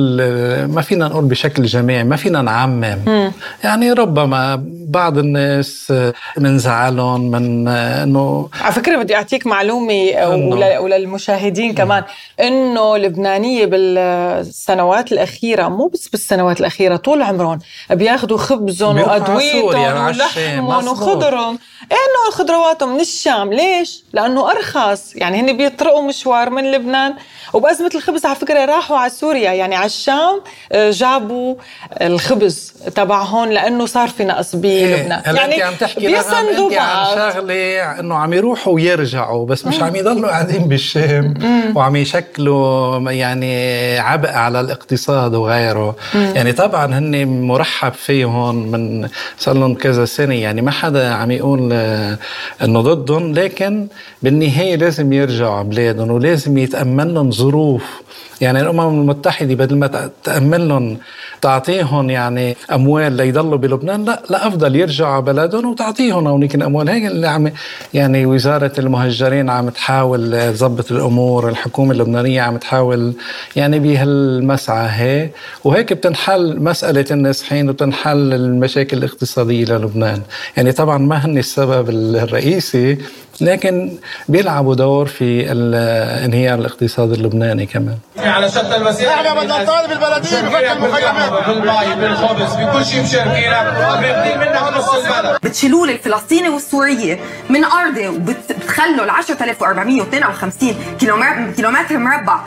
ما 0.71 0.83
فينا 0.83 1.09
نقول 1.09 1.25
بشكل 1.25 1.65
جماعي 1.65 2.05
ما 2.05 2.17
فينا 2.17 2.43
نعمم 2.43 2.99
مم. 3.07 3.33
يعني 3.65 3.93
ربما 3.93 4.65
بعض 4.89 5.19
الناس 5.19 5.89
آه، 5.91 6.15
من 6.39 6.59
زعلهم 6.59 7.31
من 7.31 7.69
إنه 7.69 8.49
على 8.61 8.73
فكرة 8.73 9.03
بدي 9.03 9.17
أعطيك 9.17 9.47
معلومة 9.47 10.11
آه، 10.11 10.37
وللمشاهدين 11.69 11.75
كمان. 11.75 12.05
إنه 12.41 12.97
اللبنانية 12.97 13.67
بالسنوات 13.67 15.13
الأخيرة 15.13 15.69
مو 15.69 15.87
بس 15.87 16.09
بالسنوات 16.09 16.61
الأخيرة 16.61 16.97
طول 16.97 17.23
عمرهم 17.23 17.59
بياخدوا 17.91 18.39
خبزهم 18.39 18.99
الشام، 18.99 20.69
ولحمهم. 20.69 20.89
وخضرهم. 20.89 21.59
إنه 21.93 22.31
خضرواتهم 22.33 22.95
من 22.95 23.01
الشام 23.01 23.53
ليش؟ 23.53 24.05
لأنه 24.13 24.51
أرخص. 24.51 25.17
يعني 25.17 25.41
هن 25.41 25.57
بيطرقوا 25.57 26.03
مشوار 26.03 26.51
من 26.51 26.73
لبنان. 26.73 27.15
وبأزمة 27.53 27.91
الخبز 27.95 28.27
على 28.27 28.37
فكرة 28.37 28.65
راحوا 28.65 28.99
على 28.99 29.11
سوريا. 29.11 29.53
يعني 29.53 29.77
على 29.77 29.87
الشام 29.87 30.41
آه، 30.73 30.91
جابوا 30.91 31.55
الخبز 32.01 32.73
تبعهم 32.95 33.53
لأنه 33.53 33.87
صار 33.87 34.09
في 34.09 34.25
نقص 34.25 34.57
بلبنان 34.57 35.23
هلا 35.25 35.45
انت 35.45 35.63
عم 35.63 35.75
تحكي 35.75 36.07
بيسندوا 36.07 36.71
بعض. 36.71 37.33
شغلة 37.33 38.01
إنه 38.01 38.15
عم 38.15 38.33
يروحوا 38.33 38.73
ويرجعوا 38.73 39.47
بس 39.47 39.67
مش 39.67 39.83
عم 39.83 39.97
يضلوا 39.97 40.29
قاعدين 40.29 40.69
بالشام. 40.69 41.35
وعم 41.75 41.97
يشكلوا 41.97 43.11
يعني 43.11 43.99
عبء 43.99 44.31
على 44.31 44.61
الاقتصاد 44.61 45.35
وغيره. 45.35 45.97
مم. 46.15 46.33
يعني 46.35 46.53
طبعا 46.53 46.99
هن 46.99 47.43
مرحب 47.43 47.93
فيهم 47.93 48.71
من 48.71 49.09
صار 49.39 49.55
لهم 49.55 49.75
كذا 49.75 50.05
سنة. 50.05 50.35
يعني 50.35 50.63
ما 50.63 50.71
حدا 50.71 51.13
عم 51.15 51.31
يقول 51.31 51.73
إنه 52.63 52.81
ضدهم 52.81 53.35
لكن 53.35 53.87
بالنهاية 54.23 54.77
لازم 54.77 55.13
يرجعوا 55.13 55.55
على 55.55 55.69
بلادهم 55.69 56.11
ولازم 56.11 56.59
يتأمن 56.59 57.15
لهم 57.15 57.31
ظروف. 57.31 57.85
يعني 58.41 58.61
الأمم 58.61 59.01
المتحدة 59.01 59.55
بدل 59.55 59.77
ما 59.77 60.11
تأمن 60.25 60.69
لهم 60.69 60.99
تعطيهم 61.41 62.11
يعني 62.11 62.57
أموال 62.73 63.13
ليضلوا 63.13 63.59
بلبنان؟ 63.59 64.05
لا 64.05 64.23
لا 64.31 64.47
أفضل 64.47 64.77
يرجعوا 64.77 65.13
على 65.13 65.23
بلدهم 65.23 65.71
وتعطيهم 65.71 66.27
هونيك 66.27 66.55
الأموال. 66.55 66.89
هيك 66.89 67.05
اللي 67.07 67.29
عم 67.29 67.53
يعني 67.95 68.27
وزارة 68.27 68.73
المهجرين 68.79 69.51
عم 69.51 69.69
تحاول 69.69 70.53
تظبط 70.53 70.93
الأمور 70.93 71.49
الحكومة 71.49 71.93
اللبنانية 71.93 72.43
عم 72.43 72.57
تحاول 72.57 73.13
يعني 73.57 73.79
بهالمسعى 73.79 74.89
هي 74.91 75.31
وهيك 75.65 75.93
بتنحل 75.93 76.63
مسألة 76.63 77.05
النازحين 77.11 77.71
وبتنحل 77.71 78.35
المشاكل 78.35 78.97
الاقتصادية 78.99 79.65
للبنان. 79.65 80.23
يعني 80.57 80.73
طبعا 80.73 80.99
ما 80.99 81.17
هن 81.17 81.39
السبب 81.39 81.91
الرئيسي 81.91 82.99
لكن 83.41 83.93
بيلعبوا 84.29 84.75
دور 84.75 85.07
في 85.07 85.53
ال- 85.53 85.75
انهيار 86.25 86.59
الاقتصاد 86.59 87.13
اللبناني 87.13 87.67
كمان. 87.67 87.99
على 88.19 88.49
شتى 88.49 88.77
المسيرة 88.77 89.11
إحنا 89.11 89.35
بدنا 89.35 89.63
نطالب 89.63 89.93
البلدية 89.93 90.41
بفك 90.41 90.73
المخيمات. 90.73 91.47
بالمي 91.47 91.95
بالخبز 92.09 92.55
بكل 92.55 92.85
شيء 92.87 93.03
مشاركينا 93.03 93.61
وبياخدين 93.99 94.39
منا 94.39 94.79
نص 94.79 94.89
البلد. 94.95 95.39
بتشيلوا 95.43 95.87
لي 95.87 95.93
الفلسطيني 95.93 96.49
والسورية 96.49 97.19
من 97.51 97.65
أرضي 97.65 98.09
وبتخلوا 98.09 99.05
ال 99.05 99.11
10452 99.11 100.75
كيلومتر 101.01 101.53
كيلومتر 101.57 101.99
مربع 101.99 102.41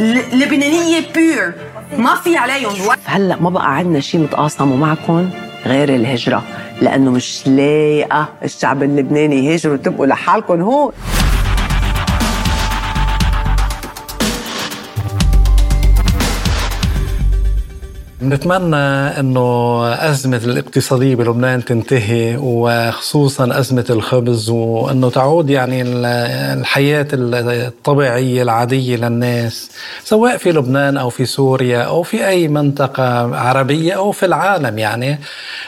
ل- 0.00 0.38
لبنانية 0.42 1.00
بيور 1.14 1.52
ما 1.96 2.14
في 2.14 2.36
عليهم 2.36 2.72
هلأ 3.04 3.36
ما 3.40 3.50
بقى 3.50 3.76
عندنا 3.76 4.00
شيء 4.00 4.20
متقاسمه 4.20 4.76
معكم؟ 4.76 5.30
غير 5.66 5.94
الهجرة 5.94 6.42
لأنه 6.82 7.10
مش 7.10 7.46
لايقة 7.46 8.28
الشعب 8.44 8.82
اللبناني 8.82 9.46
يهاجروا 9.46 9.76
تبقوا 9.76 10.06
لحالكم 10.06 10.60
هون. 10.60 10.92
نتمنى 18.28 18.76
إنه 19.20 19.84
أزمة 20.10 20.36
الاقتصادية 20.44 21.14
بلبنان 21.14 21.64
تنتهي 21.64 22.36
وخصوصا 22.40 23.58
أزمة 23.58 23.84
الخبز 23.90 24.50
وإنه 24.50 25.10
تعود 25.10 25.50
يعني 25.50 25.82
ال- 25.82 26.04
الحياة 26.60 27.06
الطبيعية 27.12 28.42
العادية 28.42 28.96
للناس 28.96 29.70
سواء 30.04 30.36
في 30.36 30.52
لبنان 30.52 30.96
أو 30.96 31.10
في 31.10 31.24
سوريا 31.24 31.82
أو 31.82 32.02
في 32.02 32.28
أي 32.28 32.48
منطقة 32.48 33.36
عربية 33.36 33.92
أو 33.92 34.12
في 34.12 34.26
العالم 34.26 34.78
يعني. 34.78 35.18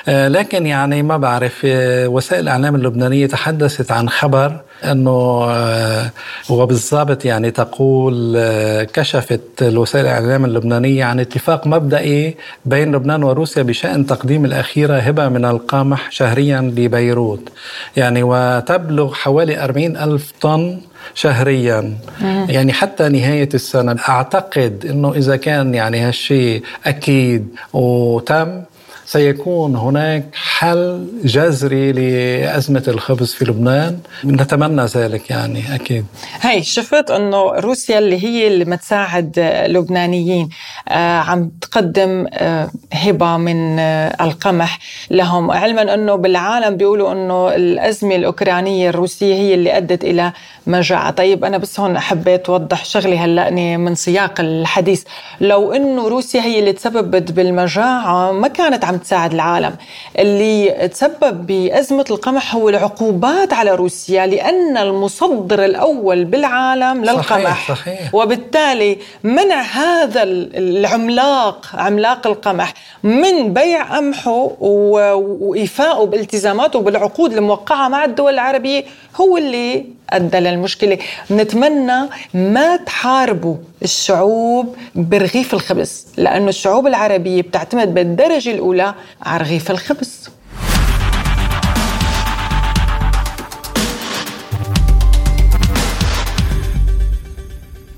آه، 0.09 0.29
لكن 0.29 0.67
يعني 0.67 1.03
ما 1.03 1.17
بعرف 1.17 1.63
آه، 1.65 2.09
وسائل 2.09 2.43
الإعلام 2.43 2.75
اللبنانية 2.75 3.27
تحدثت 3.27 3.93
عن 3.93 4.09
خبر 4.09 4.61
أنه 4.85 5.47
آه، 5.51 6.11
وبالضبط 6.51 7.25
يعني 7.25 7.51
تقول 7.51 8.35
آه، 8.37 8.83
كشفت 8.83 9.41
الوسائل 9.63 10.07
الإعلام 10.07 10.45
اللبنانية 10.45 11.05
عن 11.05 11.21
اتفاق 11.21 11.67
مبدئي 11.67 12.35
بين 12.65 12.97
لبنان 12.97 13.23
وروسيا 13.23 13.63
بشأن 13.63 14.07
تقديم 14.07 14.45
الأخيرة 14.45 14.99
هبة 14.99 15.29
من 15.29 15.45
القمح 15.45 16.11
شهريا 16.11 16.61
لبيروت 16.61 17.49
يعني 17.97 18.23
وتبلغ 18.23 19.15
حوالي 19.15 19.65
40 19.65 19.97
ألف 19.97 20.33
طن 20.41 20.81
شهريا 21.15 21.95
مم. 22.21 22.47
يعني 22.51 22.73
حتى 22.73 23.09
نهاية 23.09 23.49
السنة 23.55 23.97
أعتقد 24.09 24.87
أنه 24.91 25.13
إذا 25.13 25.37
كان 25.37 25.75
يعني 25.75 26.01
هالشيء 26.01 26.63
أكيد 26.87 27.49
وتم 27.73 28.63
سيكون 29.07 29.77
هناك 29.77 30.25
حل 30.35 31.07
جذري 31.25 31.93
لأزمة 31.93 32.83
الخبز 32.89 33.33
في 33.33 33.45
لبنان. 33.45 33.99
نتمنى 34.25 34.85
ذلك 34.85 35.31
يعني 35.31 35.75
أكيد. 35.75 36.07
هي 36.41 36.63
شفت 36.63 37.11
إنه 37.11 37.39
روسيا 37.39 37.99
اللي 37.99 38.25
هي 38.25 38.47
اللي 38.47 38.65
متساعد 38.65 39.39
لبنانيين 39.67 40.49
آه، 40.89 41.19
عم 41.19 41.51
تقدم 41.61 42.27
آه، 42.33 42.71
هبة 42.93 43.37
من 43.37 43.79
آه، 43.79 44.25
القمح 44.25 44.79
لهم. 45.11 45.51
علما 45.51 45.95
إنه 45.95 46.15
بالعالم 46.15 46.77
بيقولوا 46.77 47.13
إنه 47.13 47.55
الأزمة 47.55 48.17
الأوكرانية 48.17 48.91
الروسية 48.91 49.35
هي 49.35 49.55
اللي 49.55 49.77
أدت 49.77 50.05
إلى 50.05 50.33
مجاعة، 50.67 51.11
طيب 51.11 51.45
أنا 51.45 51.59
بس 51.59 51.81
هون 51.81 51.99
حبيت 51.99 52.49
أوضح 52.49 52.85
شغله 52.85 53.25
هلأني 53.25 53.77
من 53.77 53.95
سياق 53.95 54.41
الحديث، 54.41 55.05
لو 55.41 55.73
إنه 55.73 56.09
روسيا 56.09 56.41
هي 56.41 56.59
اللي 56.59 56.73
تسببت 56.73 57.33
بالمجاعة 57.33 58.33
ما 58.33 58.49
كانت 58.49 58.85
عم 58.85 58.96
تساعد 58.97 59.35
العالم، 59.35 59.77
اللي 60.19 60.89
تسبب 60.89 61.47
بأزمة 61.47 62.05
القمح 62.11 62.55
هو 62.55 62.69
العقوبات 62.69 63.53
على 63.53 63.75
روسيا 63.75 64.27
لأن 64.27 64.77
المصدر 64.77 65.65
الأول 65.65 66.25
بالعالم 66.25 67.05
للقمح. 67.05 67.69
صحيح. 67.69 67.79
صحيح 67.79 68.15
وبالتالي 68.15 68.99
منع 69.23 69.61
هذا 69.61 70.23
العملاق 70.23 71.67
عملاق 71.75 72.27
القمح 72.27 72.75
من 73.03 73.53
بيع 73.53 73.83
قمحه 73.97 74.51
وإيفائه 74.61 76.05
بالتزاماته 76.05 76.79
وبالعقود 76.79 77.33
الموقعة 77.33 77.89
مع 77.89 78.05
الدول 78.05 78.35
العربية. 78.35 78.85
هو 79.21 79.37
اللي 79.37 79.87
أدى 80.11 80.39
للمشكلة. 80.39 80.99
نتمنى 81.31 82.09
ما 82.35 82.77
تحاربوا 82.77 83.57
الشعوب 83.83 84.77
برغيف 84.95 85.55
الخبز 85.55 86.07
لأنه 86.17 86.49
الشعوب 86.49 86.87
العربية 86.87 87.43
بتعتمد 87.43 87.95
بالدرجة 87.95 88.51
الأولى 88.51 88.95
على 89.23 89.43
رغيف 89.43 89.71
الخبز. 89.71 90.31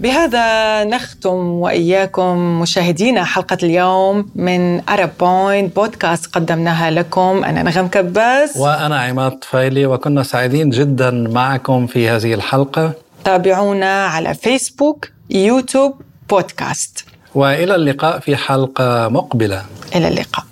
بهذا 0.01 0.85
نختم 0.85 1.37
وإياكم 1.37 2.61
مشاهدينا 2.61 3.25
حلقة 3.25 3.59
اليوم 3.63 4.31
من 4.35 4.89
أرب 4.89 5.11
بوينت 5.21 5.77
بودكاست 5.77 6.27
قدمناها 6.27 6.91
لكم. 6.91 7.45
أنا 7.45 7.63
نغم 7.63 7.87
كباس. 7.89 8.57
وأنا 8.57 9.01
عماد 9.01 9.33
طفيلي 9.33 9.87
وكنا 9.87 10.23
سعيدين 10.23 10.71
جدا 10.71 11.11
معكم 11.11 11.87
في 11.87 12.09
هذه 12.09 12.35
الحلقة. 12.35 12.93
تابعونا 13.25 14.07
على 14.07 14.35
فيسبوك 14.35 15.09
يوتيوب 15.31 15.95
بودكاست 16.31 17.05
وإلى 17.35 17.75
اللقاء 17.75 18.19
في 18.19 18.37
حلقة 18.37 19.09
مقبلة. 19.09 19.63
إلى 19.97 20.09
اللقاء. 20.09 20.48